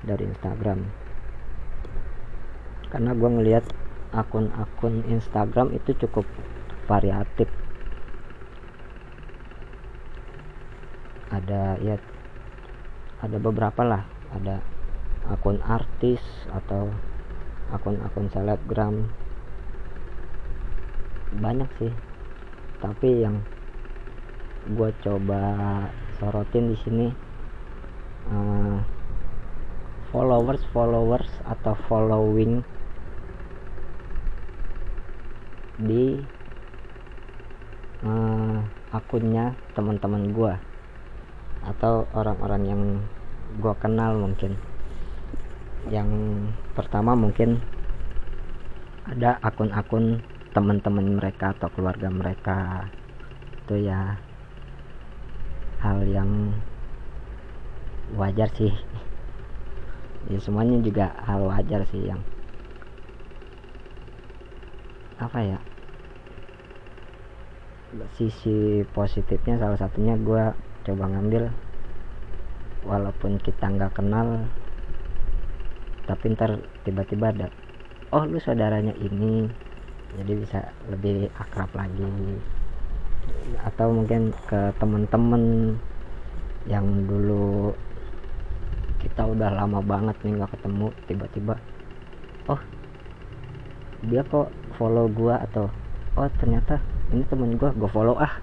dari 0.06 0.30
Instagram. 0.30 0.80
Karena 2.94 3.12
gue 3.18 3.30
ngelihat 3.34 3.66
akun-akun 4.12 5.08
Instagram 5.08 5.72
itu 5.72 5.96
cukup 5.96 6.28
variatif 6.86 7.48
ada 11.42 11.82
ya 11.82 11.98
ada 13.26 13.38
beberapa 13.42 13.82
lah. 13.82 14.06
Ada 14.38 14.62
akun 15.34 15.58
artis 15.66 16.22
atau 16.54 16.94
akun-akun 17.74 18.30
selebgram. 18.30 19.10
Banyak 21.42 21.70
sih. 21.82 21.94
Tapi 22.82 23.10
yang 23.26 23.42
gue 24.62 24.90
coba 25.02 25.42
sorotin 26.22 26.70
di 26.70 26.78
sini 26.86 27.08
uh, 28.30 28.78
followers 30.14 30.62
followers 30.70 31.30
atau 31.50 31.74
following 31.90 32.62
di 35.82 36.22
uh, 38.06 38.62
akunnya 38.94 39.58
teman-teman 39.74 40.30
gue 40.30 40.54
atau 41.62 42.10
orang-orang 42.18 42.64
yang 42.66 42.82
gue 43.62 43.74
kenal 43.78 44.18
mungkin. 44.18 44.58
Yang 45.90 46.10
pertama 46.78 47.18
mungkin 47.18 47.62
ada 49.06 49.42
akun-akun 49.42 50.22
teman-teman 50.54 51.18
mereka 51.18 51.58
atau 51.58 51.70
keluarga 51.74 52.08
mereka. 52.10 52.88
Itu 53.66 53.82
ya 53.82 54.18
hal 55.82 56.06
yang 56.06 56.54
wajar 58.14 58.50
sih. 58.54 58.74
Ya 60.30 60.38
semuanya 60.38 60.78
juga 60.86 61.18
hal 61.26 61.42
wajar 61.50 61.82
sih 61.90 62.06
yang 62.06 62.22
apa 65.18 65.40
ya? 65.42 65.60
Sisi 68.16 68.86
positifnya 68.96 69.60
salah 69.60 69.76
satunya 69.76 70.16
gue 70.16 70.71
coba 70.88 71.10
ngambil. 71.12 71.52
Walaupun 72.82 73.38
kita 73.42 73.70
nggak 73.70 73.94
kenal 73.94 74.50
tapi 76.10 76.34
ntar 76.34 76.58
tiba-tiba 76.82 77.30
ada 77.30 77.48
oh 78.12 78.26
lu 78.26 78.42
saudaranya 78.42 78.94
ini. 78.98 79.48
Jadi 80.18 80.32
bisa 80.36 80.60
lebih 80.92 81.32
akrab 81.40 81.72
lagi. 81.72 82.10
Atau 83.64 83.96
mungkin 83.96 84.36
ke 84.50 84.76
temen-temen 84.76 85.78
yang 86.70 86.86
dulu 87.10 87.74
kita 89.02 89.26
udah 89.26 89.50
lama 89.50 89.82
banget 89.82 90.14
nih 90.22 90.38
nggak 90.38 90.54
ketemu 90.54 90.88
tiba-tiba 91.10 91.56
oh 92.46 92.62
dia 94.06 94.22
kok 94.22 94.54
follow 94.78 95.10
gua 95.10 95.42
atau 95.42 95.74
oh 96.18 96.30
ternyata 96.38 96.78
ini 97.10 97.26
temen 97.26 97.58
gua 97.58 97.74
gua 97.74 97.90
follow 97.90 98.16
ah 98.22 98.38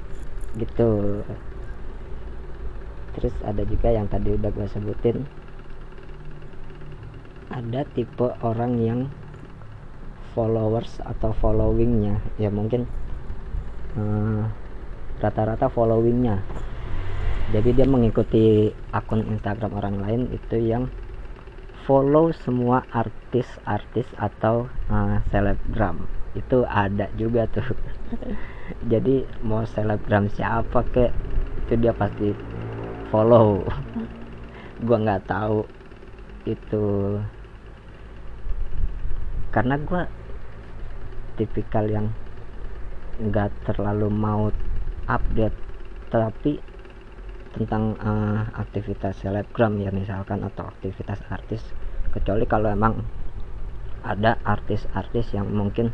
gitu 0.58 1.22
terus 3.18 3.34
ada 3.42 3.66
juga 3.66 3.90
yang 3.90 4.06
tadi 4.06 4.38
udah 4.38 4.50
gue 4.54 4.66
sebutin. 4.70 5.26
Ada 7.50 7.82
tipe 7.90 8.30
orang 8.46 8.78
yang 8.78 9.00
followers 10.38 11.02
atau 11.02 11.34
followingnya. 11.34 12.22
Ya 12.38 12.54
mungkin 12.54 12.86
rata 13.98 14.54
rata-rata 15.18 15.66
followingnya. 15.66 16.46
Jadi 17.50 17.74
dia 17.74 17.88
mengikuti 17.88 18.70
akun 18.92 19.24
Instagram 19.24 19.72
orang 19.74 19.96
lain 19.98 20.20
itu 20.30 20.60
yang 20.60 20.86
follow 21.88 22.28
semua 22.44 22.84
artis-artis 22.92 24.06
atau 24.20 24.68
uh, 24.92 25.18
selebgram. 25.32 26.04
Itu 26.36 26.68
ada 26.68 27.08
juga 27.16 27.48
tuh. 27.48 27.64
Jadi 28.92 29.24
mau 29.40 29.64
selebgram 29.64 30.28
siapa 30.28 30.84
kek 30.92 31.10
itu 31.64 31.74
dia 31.80 31.96
pasti 31.96 32.36
follow. 33.08 33.64
Gua 34.84 34.96
nggak 35.00 35.24
tahu 35.28 35.64
itu. 36.44 37.18
Karena 39.50 39.80
gua 39.82 40.04
tipikal 41.40 41.88
yang 41.88 42.06
nggak 43.18 43.50
terlalu 43.66 44.06
mau 44.12 44.52
update 45.10 45.56
tapi 46.08 46.62
tentang 47.56 47.98
uh, 47.98 48.46
aktivitas 48.54 49.18
selebgram 49.18 49.80
ya 49.82 49.90
misalkan 49.90 50.44
atau 50.44 50.68
aktivitas 50.68 51.18
artis. 51.32 51.64
Kecuali 52.14 52.44
kalau 52.46 52.70
emang 52.70 53.02
ada 54.04 54.38
artis-artis 54.46 55.34
yang 55.34 55.50
mungkin 55.50 55.90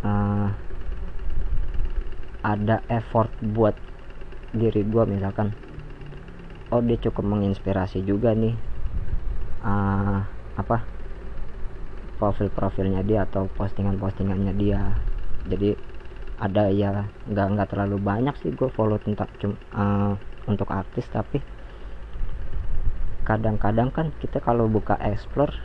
uh, 0.00 0.48
ada 2.40 2.80
effort 2.88 3.28
buat 3.42 3.76
diri 4.54 4.86
gue 4.86 5.04
misalkan 5.04 5.52
oh 6.70 6.82
dia 6.82 6.98
cukup 6.98 7.24
menginspirasi 7.26 8.02
juga 8.02 8.34
nih. 8.34 8.54
Uh, 9.62 10.22
apa? 10.58 10.82
Profil-profilnya 12.16 13.04
dia 13.04 13.28
atau 13.28 13.46
postingan-postingannya 13.54 14.52
dia. 14.56 14.96
Jadi 15.46 15.76
ada 16.36 16.68
ya 16.68 17.08
nggak 17.28 17.46
nggak 17.56 17.68
terlalu 17.72 17.96
banyak 17.96 18.36
sih 18.44 18.52
gue 18.52 18.68
follow 18.68 19.00
tentang 19.00 19.56
uh, 19.72 20.12
untuk 20.44 20.68
artis 20.68 21.08
tapi 21.08 21.40
kadang-kadang 23.24 23.88
kan 23.88 24.12
kita 24.20 24.44
kalau 24.44 24.68
buka 24.68 25.00
explore 25.00 25.56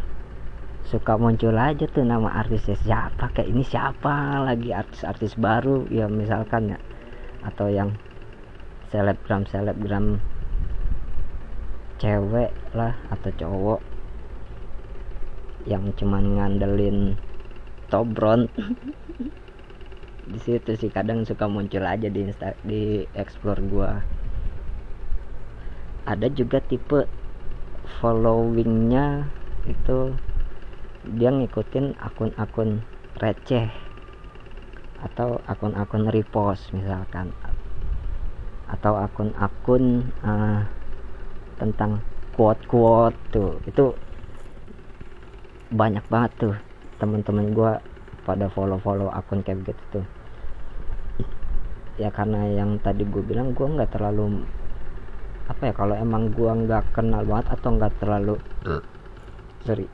suka 0.87 1.15
muncul 1.15 1.53
aja 1.55 1.85
tuh 1.87 2.03
nama 2.03 2.41
artisnya. 2.41 2.75
Siapa 2.75 3.31
kayak 3.31 3.47
ini? 3.47 3.63
Siapa 3.63 4.43
lagi 4.43 4.73
artis-artis 4.73 5.37
baru? 5.37 5.85
Ya 5.87 6.09
misalkan 6.09 6.75
ya. 6.75 6.79
Atau 7.45 7.69
yang 7.69 7.95
selebgram 8.91 9.47
selebgram 9.47 10.19
cewek 12.01 12.49
lah 12.73 12.97
atau 13.13 13.29
cowok 13.29 13.81
yang 15.69 15.93
cuman 15.93 16.41
ngandelin 16.41 17.13
tobron. 17.93 18.49
Di 20.31 20.39
situ 20.41 20.73
sih 20.73 20.89
kadang 20.89 21.27
suka 21.27 21.45
muncul 21.45 21.83
aja 21.85 22.07
di 22.07 22.23
insta 22.23 22.55
di 22.63 23.03
explore 23.13 23.61
gua. 23.67 23.99
Ada 26.07 26.31
juga 26.33 26.63
tipe 26.63 27.05
followingnya 27.99 29.27
itu 29.67 30.15
dia 31.03 31.29
ngikutin 31.29 31.99
akun-akun 31.99 32.81
receh 33.19 33.69
atau 35.01 35.41
akun-akun 35.49 36.07
repost 36.13 36.71
misalkan 36.71 37.33
atau 38.69 38.95
akun-akun 39.01 40.13
uh, 40.23 40.63
tentang 41.61 42.01
quote-quote 42.33 43.17
tuh. 43.29 43.61
Itu 43.69 43.93
banyak 45.69 46.03
banget 46.09 46.31
tuh 46.41 46.55
teman-teman 46.97 47.53
gua 47.53 47.77
pada 48.25 48.49
follow-follow 48.49 49.13
akun 49.13 49.45
kayak 49.45 49.61
gitu 49.69 50.01
tuh. 50.01 50.05
Ya 52.01 52.09
karena 52.09 52.49
yang 52.49 52.81
tadi 52.81 53.05
gue 53.05 53.21
bilang 53.21 53.53
gue 53.53 53.61
nggak 53.61 53.93
terlalu 53.93 54.41
apa 55.51 55.67
ya 55.67 55.73
kalau 55.75 55.93
emang 55.99 56.31
gue 56.31 56.47
nggak 56.47 56.95
kenal 56.95 57.27
banget 57.27 57.51
atau 57.51 57.69
nggak 57.75 57.93
terlalu 57.99 58.35
sorry 59.67 59.85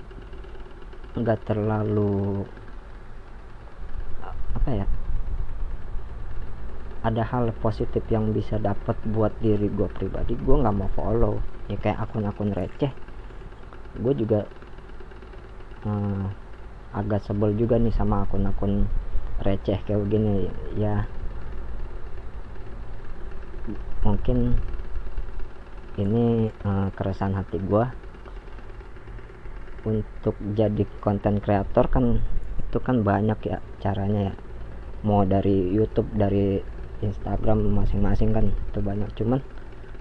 nggak 1.18 1.40
terlalu 1.50 2.46
apa 4.54 4.70
ya 4.70 4.86
ada 7.02 7.24
hal 7.26 7.50
positif 7.58 8.06
yang 8.14 8.36
bisa 8.38 8.62
dapat 8.62 8.94
buat 9.10 9.34
diri 9.42 9.66
gue 9.66 9.90
pribadi 9.98 10.38
gue 10.38 10.56
nggak 10.62 10.76
mau 10.78 10.92
follow 10.94 11.42
ya 11.68 11.78
kayak 11.80 12.00
akun-akun 12.04 12.52
receh. 12.52 12.92
Gue 14.00 14.14
juga 14.16 14.48
uh, 15.88 16.26
agak 16.96 17.24
sebel 17.24 17.54
juga 17.56 17.78
nih 17.78 17.94
sama 17.94 18.24
akun-akun 18.24 18.88
receh 19.44 19.78
kayak 19.86 20.10
gini 20.10 20.50
ya 20.74 21.06
mungkin 24.02 24.58
ini 26.00 26.50
uh, 26.64 26.90
keresahan 26.96 27.36
hati 27.36 27.60
gue 27.60 27.86
untuk 29.88 30.36
jadi 30.56 30.84
konten 31.00 31.40
kreator 31.40 31.88
kan 31.88 32.20
itu 32.68 32.78
kan 32.84 33.02
banyak 33.02 33.40
ya 33.48 33.58
caranya 33.80 34.32
ya. 34.32 34.36
Mau 35.08 35.24
dari 35.24 35.72
YouTube 35.72 36.12
dari 36.12 36.60
Instagram 37.00 37.72
masing-masing 37.72 38.36
kan 38.36 38.46
itu 38.52 38.80
banyak. 38.84 39.08
Cuman 39.16 39.40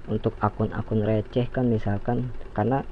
untuk 0.07 0.35
akun-akun 0.39 1.03
receh 1.03 1.47
kan 1.51 1.67
misalkan. 1.71 2.31
Karena 2.55 2.83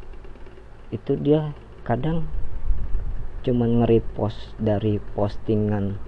itu 0.91 1.19
dia 1.19 1.55
kadang 1.87 2.27
cuman 3.45 3.85
nge-repost 3.85 4.57
dari 4.57 4.99
postingan 5.13 6.01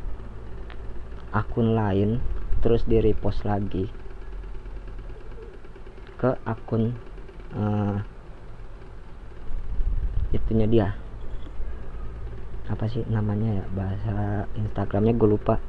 akun 1.37 1.77
lain 1.77 2.23
terus 2.65 2.89
di 2.89 2.97
repost 2.97 3.45
lagi 3.45 3.93
ke 6.17 6.33
akun 6.49 6.97
uh, 7.53 8.01
itunya 10.33 10.67
dia. 10.67 10.89
Apa 12.67 12.89
sih 12.91 13.05
namanya 13.07 13.63
ya? 13.63 13.65
Bahasa 13.71 14.17
Instagramnya 14.59 15.15
gue 15.15 15.29
lupa. 15.29 15.61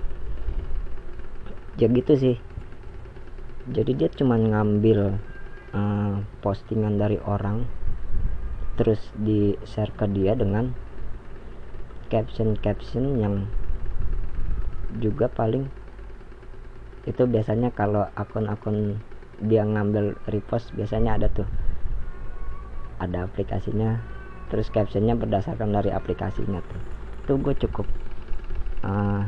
Ya 1.77 1.85
gitu 1.91 2.17
sih 2.17 2.46
jadi 3.71 3.91
dia 3.95 4.09
cuma 4.11 4.39
ngambil 4.39 5.19
uh, 5.75 6.15
postingan 6.39 6.95
dari 6.95 7.19
orang 7.23 7.67
terus 8.77 9.01
di 9.17 9.57
share 9.65 9.91
ke 9.95 10.05
dia 10.13 10.37
dengan 10.37 10.71
caption-caption 12.07 13.19
yang 13.19 13.49
juga 15.03 15.27
paling 15.27 15.67
itu 17.07 17.23
biasanya 17.23 17.71
kalau 17.71 18.03
akun-akun 18.19 18.99
dia 19.39 19.63
ngambil 19.63 20.19
repost 20.27 20.75
biasanya 20.75 21.15
ada 21.15 21.27
tuh. 21.31 21.47
Ada 22.99 23.29
aplikasinya 23.29 24.01
terus 24.51 24.67
captionnya 24.71 25.15
berdasarkan 25.15 25.71
dari 25.71 25.93
aplikasinya 25.93 26.59
tuh. 26.67 26.81
Itu 27.23 27.33
gue 27.39 27.55
cukup 27.55 27.87
uh, 28.83 29.23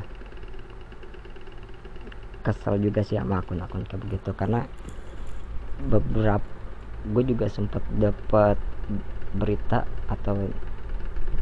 kesel 2.42 2.80
juga 2.80 3.04
sih 3.04 3.20
sama 3.20 3.42
akun-akun 3.44 3.86
kayak 3.86 4.02
begitu. 4.08 4.32
Karena 4.34 4.66
beberapa 5.80 6.46
gue 7.10 7.24
juga 7.24 7.48
sempat 7.48 7.84
dapat 7.96 8.60
berita 9.32 9.88
atau 10.12 10.50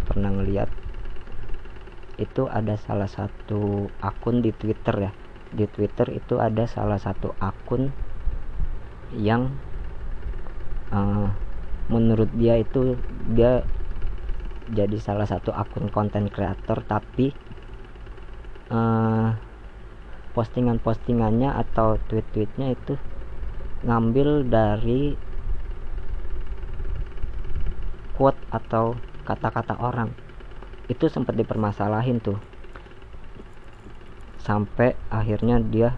pernah 0.06 0.30
ngeliat 0.30 0.70
itu 2.18 2.50
ada 2.50 2.78
salah 2.78 3.10
satu 3.10 3.90
akun 4.02 4.42
di 4.42 4.52
Twitter 4.54 5.10
ya. 5.10 5.12
Di 5.54 5.66
Twitter 5.70 6.12
itu 6.12 6.42
ada 6.42 6.68
salah 6.68 7.00
satu 7.00 7.32
akun 7.40 7.94
yang 9.16 9.56
uh, 10.92 11.32
menurut 11.88 12.28
dia 12.36 12.60
itu 12.60 13.00
dia 13.32 13.64
jadi 14.68 14.98
salah 15.00 15.24
satu 15.24 15.56
akun 15.56 15.88
konten 15.88 16.28
kreator 16.28 16.84
tapi 16.84 17.32
uh, 18.68 19.32
postingan-postingannya 20.38 21.50
atau 21.50 21.98
tweet-tweetnya 22.06 22.78
itu 22.78 22.94
ngambil 23.82 24.46
dari 24.46 25.18
quote 28.14 28.38
atau 28.54 28.94
kata-kata 29.26 29.82
orang. 29.82 30.14
Itu 30.86 31.10
sempat 31.10 31.34
dipermasalahin 31.34 32.22
tuh. 32.22 32.38
Sampai 34.38 34.94
akhirnya 35.10 35.58
dia 35.58 35.98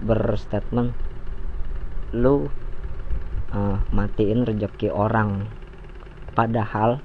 berstatement 0.00 0.96
lu 2.16 2.48
uh, 3.52 3.78
matiin 3.92 4.48
rejeki 4.48 4.88
orang. 4.88 5.44
Padahal 6.32 7.04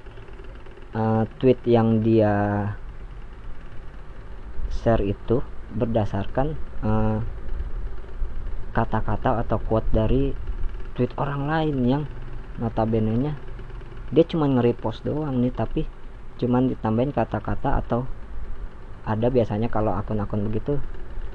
uh, 0.96 1.28
tweet 1.38 1.60
yang 1.68 2.02
dia 2.02 2.66
share 4.70 5.04
itu 5.04 5.44
berdasarkan 5.74 6.54
eh, 6.82 7.18
kata-kata 8.70 9.42
atau 9.46 9.58
quote 9.58 9.86
dari 9.90 10.30
tweet 10.94 11.10
orang 11.18 11.46
lain 11.46 11.76
yang 11.86 12.02
notabene 12.62 13.14
nya 13.18 13.32
dia 14.10 14.26
cuma 14.26 14.50
nge-repost 14.50 15.06
doang 15.06 15.38
nih 15.38 15.54
tapi 15.54 15.86
cuman 16.42 16.66
ditambahin 16.66 17.14
kata-kata 17.14 17.78
atau 17.78 18.02
ada 19.06 19.30
biasanya 19.30 19.70
kalau 19.70 19.94
akun-akun 19.96 20.44
begitu 20.50 20.76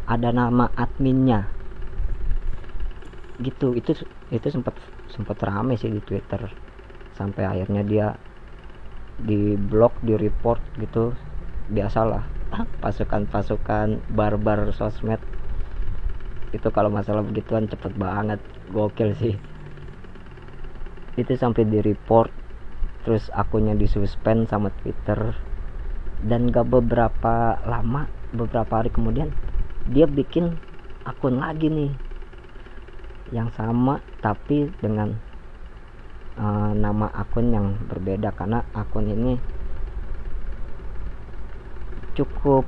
ada 0.05 0.29
nama 0.29 0.69
adminnya. 0.77 1.49
Gitu 3.41 3.73
itu 3.77 4.05
itu 4.29 4.47
sempat 4.53 4.77
sempat 5.09 5.38
rame 5.41 5.79
sih 5.79 5.89
di 5.89 6.01
Twitter. 6.03 6.45
Sampai 7.15 7.47
akhirnya 7.47 7.81
dia 7.81 8.07
di 9.15 9.55
blog 9.55 9.95
di 10.03 10.13
report 10.19 10.59
gitu 10.83 11.15
biasalah 11.71 12.34
pasukan-pasukan 12.54 14.02
barbar 14.14 14.70
sosmed. 14.76 15.20
Itu 16.54 16.72
kalau 16.72 16.88
masalah 16.93 17.26
begituan 17.26 17.68
cepet 17.68 17.93
banget. 17.98 18.39
Gokil 18.72 19.14
sih. 19.18 19.36
Itu 21.16 21.32
sampai 21.36 21.68
di 21.68 21.80
report 21.80 22.32
terus 23.06 23.30
akunnya 23.34 23.78
disuspend 23.78 24.50
sama 24.50 24.74
Twitter. 24.82 25.36
Dan 26.26 26.50
gak 26.50 26.72
beberapa 26.72 27.60
lama 27.68 28.10
beberapa 28.34 28.82
hari 28.82 28.89
kemudian 28.89 29.30
dia 29.91 30.10
bikin 30.10 30.58
akun 31.06 31.38
lagi 31.43 31.70
nih. 31.70 31.91
Yang 33.34 33.58
sama 33.58 34.02
tapi 34.22 34.70
dengan 34.82 35.18
uh, 36.39 36.72
nama 36.74 37.12
akun 37.14 37.52
yang 37.54 37.68
berbeda. 37.86 38.34
Karena 38.34 38.64
akun 38.74 39.12
ini 39.12 39.55
cukup 42.16 42.63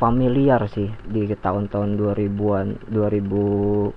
familiar 0.00 0.64
sih 0.66 0.90
di 1.06 1.30
tahun-tahun 1.30 1.94
2000-an 1.94 2.90
2015 2.90 3.94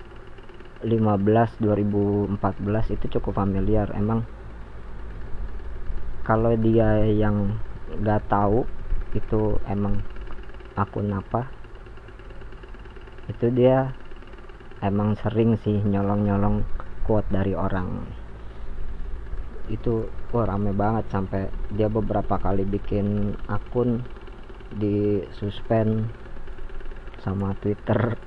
2014 0.84 2.94
itu 2.94 3.04
cukup 3.18 3.32
familiar. 3.34 3.90
Emang 3.96 4.22
kalau 6.22 6.54
dia 6.54 7.02
yang 7.08 7.56
nggak 7.98 8.28
tahu 8.28 8.68
itu 9.16 9.56
emang 9.64 10.04
akun 10.76 11.08
apa 11.14 11.48
itu 13.26 13.50
dia 13.50 13.90
emang 14.84 15.18
sering 15.18 15.58
sih 15.64 15.82
nyolong-nyolong 15.82 16.62
quote 17.02 17.26
dari 17.26 17.58
orang. 17.58 18.06
Itu 19.66 20.06
wah 20.30 20.46
rame 20.46 20.70
banget 20.70 21.10
sampai 21.10 21.50
dia 21.74 21.90
beberapa 21.90 22.38
kali 22.38 22.62
bikin 22.62 23.34
akun 23.50 24.06
di 24.74 25.22
suspend 25.36 26.10
sama 27.22 27.54
Twitter 27.58 28.18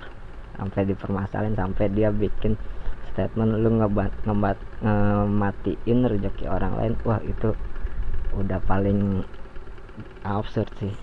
sampai 0.60 0.82
dipermasalahin 0.92 1.56
sampai 1.56 1.88
dia 1.92 2.12
bikin 2.12 2.60
statement 3.12 3.60
lu 3.60 3.80
ngebat 3.80 4.12
ngebat 4.24 4.58
ngematiin 4.84 6.00
rezeki 6.08 6.46
orang 6.48 6.74
lain. 6.80 6.94
Wah 7.04 7.20
itu 7.24 7.56
udah 8.36 8.60
paling 8.64 9.24
absurd 10.24 10.70
sih. 10.80 10.94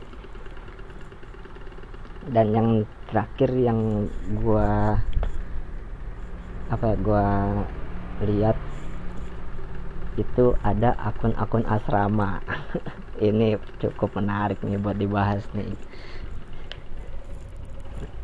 Dan 2.27 2.53
yang 2.53 2.69
terakhir 3.09 3.51
yang 3.55 4.11
gua 4.41 4.99
apa 6.67 6.85
ya 6.93 6.97
gua 6.99 7.27
lihat 8.25 8.57
itu 10.17 10.57
ada 10.65 10.97
akun-akun 10.97 11.65
asrama. 11.69 12.41
Ini 13.29 13.61
cukup 13.81 14.17
menarik 14.17 14.61
nih 14.65 14.81
buat 14.81 14.97
dibahas 14.97 15.45
nih. 15.53 15.77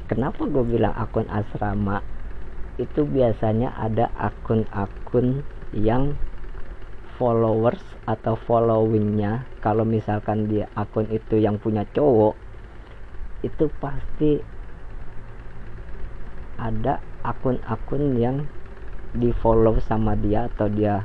Kenapa 0.09 0.45
gue 0.45 0.65
bilang 0.65 0.93
akun 0.93 1.25
asrama? 1.33 2.05
Itu 2.77 3.09
biasanya 3.09 3.73
ada 3.77 4.13
akun-akun 4.17 5.41
yang 5.73 6.17
followers 7.17 7.81
atau 8.05 8.37
followingnya. 8.37 9.49
Kalau 9.65 9.89
misalkan 9.89 10.53
dia 10.53 10.69
akun 10.77 11.09
itu 11.09 11.41
yang 11.41 11.57
punya 11.57 11.89
cowok 11.97 12.37
itu 13.43 13.67
pasti 13.83 14.39
ada 16.63 17.03
akun-akun 17.27 18.21
yang 18.21 18.37
di 19.13 19.35
follow 19.43 19.77
sama 19.83 20.15
dia 20.15 20.47
atau 20.49 20.71
dia 20.71 21.05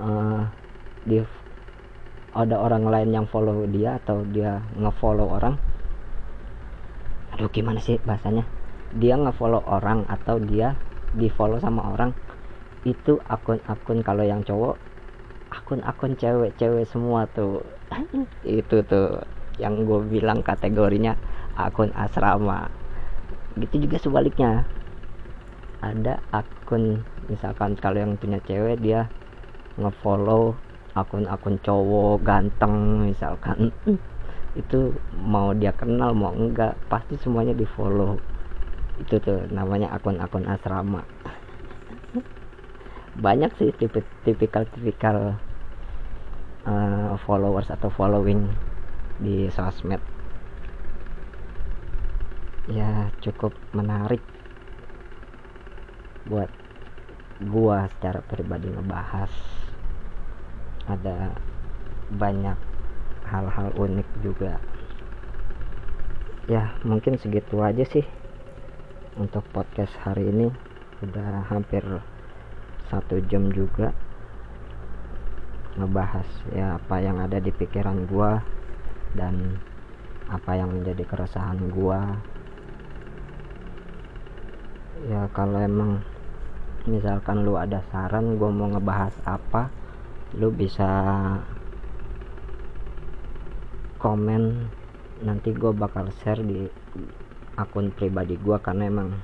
uh, 0.00 0.46
di 1.06 1.22
ada 2.36 2.56
orang 2.60 2.84
lain 2.84 3.10
yang 3.16 3.26
follow 3.28 3.64
dia 3.64 3.96
atau 4.04 4.20
dia 4.28 4.60
ngefollow 4.76 5.24
orang? 5.24 5.56
Aduh 7.32 7.48
gimana 7.48 7.80
sih 7.80 7.96
bahasanya? 8.04 8.44
Dia 8.96 9.16
ngefollow 9.16 9.64
orang 9.64 10.04
atau 10.08 10.36
dia 10.40 10.76
di 11.16 11.32
follow 11.32 11.56
sama 11.56 11.96
orang? 11.96 12.12
Itu 12.84 13.18
akun-akun 13.24 14.04
kalau 14.04 14.24
yang 14.24 14.44
cowok 14.44 14.76
akun-akun 15.50 16.18
cewek-cewek 16.20 16.84
semua 16.84 17.24
tuh. 17.32 17.64
Itu 18.44 18.84
tuh 18.84 19.24
yang 19.56 19.88
gue 19.88 20.04
bilang 20.04 20.44
kategorinya 20.44 21.16
akun 21.56 21.88
asrama. 21.96 22.68
Gitu 23.56 23.88
juga 23.88 23.96
sebaliknya. 23.96 24.68
Ada 25.80 26.20
akun 26.36 27.00
misalkan 27.32 27.80
kalau 27.80 28.00
yang 28.00 28.20
punya 28.20 28.38
cewek 28.44 28.80
dia 28.84 29.08
ngefollow 29.76 30.56
akun-akun 30.96 31.60
cowok 31.60 32.24
ganteng 32.24 33.06
misalkan. 33.08 33.70
Itu 34.56 34.96
mau 35.20 35.52
dia 35.52 35.76
kenal 35.76 36.16
mau 36.16 36.32
enggak 36.32 36.80
pasti 36.88 37.20
semuanya 37.20 37.52
di 37.52 37.68
follow 37.68 38.16
itu 38.96 39.20
tuh 39.20 39.44
namanya 39.52 39.92
akun-akun 39.92 40.48
asrama. 40.48 41.04
Banyak 43.24 43.52
sih 43.60 43.72
tipikal-tipikal 44.24 45.36
uh, 46.64 47.12
followers 47.28 47.68
atau 47.68 47.92
following 47.92 48.48
di 49.20 49.52
sosmed. 49.52 50.00
Ya 52.66 53.12
cukup 53.22 53.52
menarik 53.76 54.24
buat 56.26 56.50
gua 57.46 57.86
secara 57.86 58.24
pribadi 58.24 58.66
ngebahas 58.72 59.30
ada 60.86 61.34
banyak 62.14 62.58
hal-hal 63.26 63.68
unik 63.74 64.08
juga. 64.22 64.62
Ya 66.46 66.78
mungkin 66.86 67.18
segitu 67.18 67.58
aja 67.58 67.82
sih 67.82 68.06
untuk 69.18 69.42
podcast 69.50 69.92
hari 70.06 70.30
ini. 70.30 70.48
Udah 71.02 71.44
hampir 71.50 71.82
satu 72.86 73.18
jam 73.26 73.50
juga 73.50 73.90
ngebahas 75.76 76.24
ya 76.56 76.80
apa 76.80 76.96
yang 77.04 77.20
ada 77.20 77.36
di 77.36 77.52
pikiran 77.52 78.08
gua 78.08 78.40
dan 79.12 79.60
apa 80.30 80.56
yang 80.56 80.72
menjadi 80.72 81.04
keresahan 81.04 81.58
gua. 81.68 82.16
Ya 85.10 85.28
kalau 85.34 85.60
emang 85.60 86.00
misalkan 86.86 87.42
lu 87.42 87.58
ada 87.58 87.82
saran 87.90 88.38
gua 88.38 88.54
mau 88.54 88.70
ngebahas 88.70 89.12
apa 89.26 89.68
lu 90.34 90.50
bisa 90.50 90.90
komen 94.02 94.66
nanti 95.22 95.54
gue 95.54 95.70
bakal 95.70 96.10
share 96.20 96.42
di 96.42 96.66
akun 97.56 97.94
pribadi 97.94 98.36
gue 98.36 98.58
karena 98.60 98.90
emang 98.90 99.16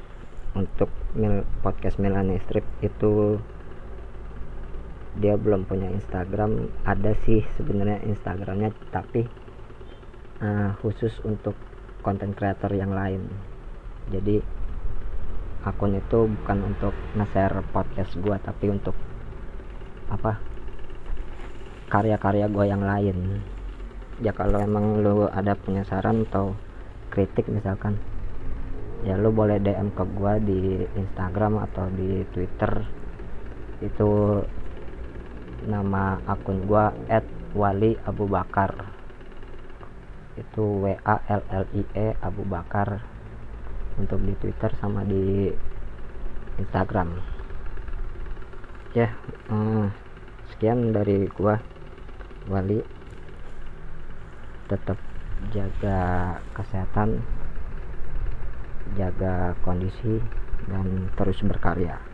untuk 0.56 0.88
mil, 1.16 1.44
podcast 1.60 2.00
Milani 2.00 2.40
Strip 2.44 2.64
itu 2.80 3.40
dia 5.20 5.36
belum 5.36 5.68
punya 5.68 5.92
Instagram. 5.92 6.72
Ada 6.88 7.12
sih 7.28 7.44
sebenarnya 7.60 8.00
Instagramnya 8.08 8.72
tapi 8.88 9.28
uh, 10.40 10.72
khusus 10.80 11.12
untuk 11.24 11.56
konten 12.00 12.32
creator 12.32 12.72
yang 12.72 12.92
lain. 12.96 13.28
Jadi 14.08 14.40
akun 15.62 15.94
itu 15.94 16.26
bukan 16.26 16.74
untuk 16.74 16.96
nge-share 17.14 17.62
podcast 17.70 18.16
gue 18.18 18.36
tapi 18.42 18.66
untuk 18.72 18.96
apa 20.10 20.51
karya-karya 21.92 22.48
gue 22.48 22.64
yang 22.64 22.80
lain. 22.80 23.44
Ya 24.24 24.32
kalau 24.32 24.56
emang 24.64 25.04
lu 25.04 25.28
ada 25.28 25.52
punya 25.52 25.84
saran 25.84 26.24
atau 26.24 26.56
kritik 27.12 27.52
misalkan 27.52 28.00
ya 29.04 29.20
lu 29.20 29.28
boleh 29.28 29.60
DM 29.60 29.92
ke 29.92 30.04
gue 30.08 30.32
di 30.40 30.60
Instagram 30.96 31.60
atau 31.68 31.92
di 31.92 32.24
Twitter. 32.32 32.88
Itu 33.84 34.40
nama 35.68 36.16
akun 36.24 36.64
gue 36.64 36.84
at 37.12 37.28
wali 37.52 37.92
Abu 38.08 38.24
Bakar. 38.24 38.72
Itu 40.40 40.80
W 40.80 40.96
A 41.04 41.20
L 41.28 41.44
L 41.44 41.66
I 41.76 41.82
E 41.92 42.16
Abu 42.24 42.48
Bakar. 42.48 43.04
Untuk 44.00 44.24
di 44.24 44.32
Twitter 44.40 44.72
sama 44.80 45.04
di 45.04 45.52
Instagram. 46.56 47.20
Ya 48.96 49.12
hmm, 49.52 49.92
sekian 50.52 50.96
dari 50.96 51.28
gua 51.32 51.60
Wali. 52.50 52.80
Tetap 54.70 54.98
jaga 55.50 56.00
kesehatan 56.54 57.18
jaga 58.94 59.56
kondisi 59.64 60.20
dan 60.68 61.08
terus 61.16 61.40
berkarya 61.42 62.11